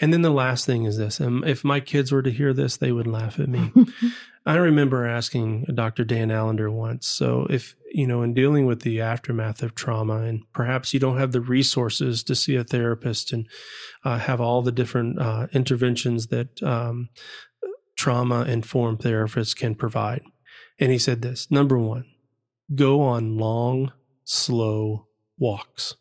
And 0.00 0.12
then 0.12 0.22
the 0.22 0.30
last 0.30 0.66
thing 0.66 0.84
is 0.84 0.96
this. 0.96 1.20
Um, 1.20 1.44
if 1.44 1.64
my 1.64 1.80
kids 1.80 2.10
were 2.10 2.22
to 2.22 2.30
hear 2.30 2.52
this, 2.52 2.76
they 2.76 2.92
would 2.92 3.06
laugh 3.06 3.38
at 3.38 3.48
me. 3.48 3.72
I 4.46 4.56
remember 4.56 5.06
asking 5.06 5.66
Dr. 5.72 6.04
Dan 6.04 6.30
Allender 6.30 6.70
once. 6.70 7.06
So, 7.06 7.46
if 7.48 7.76
you 7.92 8.06
know, 8.06 8.22
in 8.22 8.34
dealing 8.34 8.66
with 8.66 8.82
the 8.82 9.00
aftermath 9.00 9.62
of 9.62 9.74
trauma, 9.74 10.22
and 10.22 10.42
perhaps 10.52 10.92
you 10.92 10.98
don't 10.98 11.18
have 11.18 11.30
the 11.30 11.40
resources 11.40 12.24
to 12.24 12.34
see 12.34 12.56
a 12.56 12.64
therapist 12.64 13.32
and 13.32 13.46
uh, 14.04 14.18
have 14.18 14.40
all 14.40 14.62
the 14.62 14.72
different 14.72 15.20
uh, 15.20 15.46
interventions 15.52 16.28
that 16.28 16.60
um, 16.62 17.10
trauma 17.96 18.42
informed 18.42 18.98
therapists 18.98 19.54
can 19.54 19.76
provide. 19.76 20.22
And 20.80 20.90
he 20.90 20.98
said 20.98 21.22
this 21.22 21.48
number 21.50 21.78
one, 21.78 22.06
go 22.74 23.00
on 23.00 23.36
long, 23.36 23.92
slow 24.24 25.06
walks. 25.38 25.96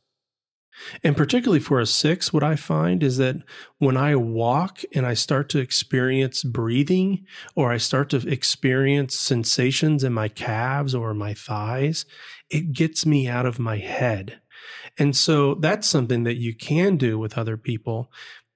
And 1.04 1.16
particularly 1.16 1.60
for 1.60 1.80
a 1.80 1.86
six, 1.86 2.34
what 2.34 2.44
I 2.44 2.56
find 2.56 3.04
is 3.04 3.18
that 3.18 3.38
when 3.78 3.98
I 3.98 4.16
walk 4.16 4.82
and 4.94 5.06
I 5.06 5.14
start 5.14 5.50
to 5.50 5.60
experience 5.60 6.44
breathing 6.44 7.26
or 7.56 7.72
I 7.72 7.78
start 7.78 8.10
to 8.12 8.28
experience 8.28 9.18
sensations 9.18 10.04
in 10.04 10.14
my 10.14 10.28
calves 10.28 10.96
or 10.96 11.14
my 11.14 11.34
thighs, 11.34 12.06
it 12.50 12.74
gets 12.74 13.06
me 13.06 13.28
out 13.28 13.46
of 13.46 13.60
my 13.60 13.78
head. 13.78 14.42
And 14.98 15.16
so 15.16 15.56
that's 15.56 15.88
something 15.88 16.24
that 16.24 16.38
you 16.38 16.56
can 16.56 16.98
do 16.98 17.18
with 17.18 17.38
other 17.38 17.58
people 17.58 18.12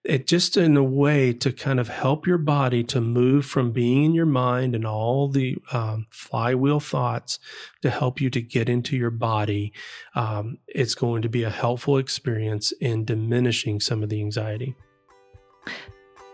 it 0.05 0.27
just 0.27 0.55
in 0.55 0.77
a 0.77 0.83
way 0.83 1.33
to 1.33 1.51
kind 1.51 1.79
of 1.79 1.89
help 1.89 2.27
your 2.27 2.37
body 2.37 2.83
to 2.83 3.01
move 3.01 3.45
from 3.45 3.71
being 3.71 4.03
in 4.03 4.13
your 4.13 4.25
mind 4.25 4.75
and 4.75 4.85
all 4.85 5.27
the 5.27 5.57
um, 5.73 6.05
flywheel 6.09 6.79
thoughts 6.79 7.39
to 7.81 7.89
help 7.89 8.21
you 8.21 8.29
to 8.29 8.41
get 8.41 8.69
into 8.69 8.95
your 8.95 9.09
body. 9.09 9.73
Um, 10.13 10.59
it's 10.67 10.95
going 10.95 11.21
to 11.23 11.29
be 11.29 11.43
a 11.43 11.49
helpful 11.49 11.97
experience 11.97 12.71
in 12.73 13.05
diminishing 13.05 13.79
some 13.79 14.03
of 14.03 14.09
the 14.09 14.21
anxiety. 14.21 14.75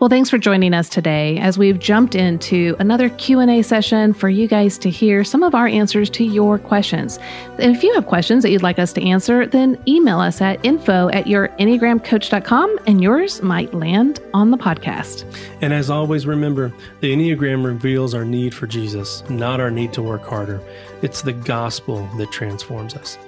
Well, 0.01 0.09
thanks 0.09 0.31
for 0.31 0.39
joining 0.39 0.73
us 0.73 0.89
today 0.89 1.37
as 1.37 1.59
we've 1.59 1.77
jumped 1.77 2.15
into 2.15 2.75
another 2.79 3.07
Q&A 3.07 3.61
session 3.61 4.15
for 4.15 4.29
you 4.29 4.47
guys 4.47 4.79
to 4.79 4.89
hear 4.89 5.23
some 5.23 5.43
of 5.43 5.53
our 5.53 5.67
answers 5.67 6.09
to 6.09 6.23
your 6.23 6.57
questions. 6.57 7.19
If 7.59 7.83
you 7.83 7.93
have 7.93 8.07
questions 8.07 8.41
that 8.41 8.49
you'd 8.49 8.63
like 8.63 8.79
us 8.79 8.93
to 8.93 9.07
answer, 9.07 9.45
then 9.45 9.79
email 9.87 10.19
us 10.19 10.41
at 10.41 10.65
info 10.65 11.09
at 11.09 11.25
yourenneagramcoach.com 11.25 12.79
and 12.87 13.03
yours 13.03 13.43
might 13.43 13.75
land 13.75 14.21
on 14.33 14.49
the 14.49 14.57
podcast. 14.57 15.23
And 15.61 15.71
as 15.71 15.91
always, 15.91 16.25
remember, 16.25 16.73
the 17.01 17.13
Enneagram 17.13 17.63
reveals 17.63 18.15
our 18.15 18.25
need 18.25 18.55
for 18.55 18.65
Jesus, 18.65 19.23
not 19.29 19.59
our 19.59 19.69
need 19.69 19.93
to 19.93 20.01
work 20.01 20.23
harder. 20.23 20.61
It's 21.03 21.21
the 21.21 21.33
gospel 21.33 22.09
that 22.17 22.31
transforms 22.31 22.95
us. 22.95 23.19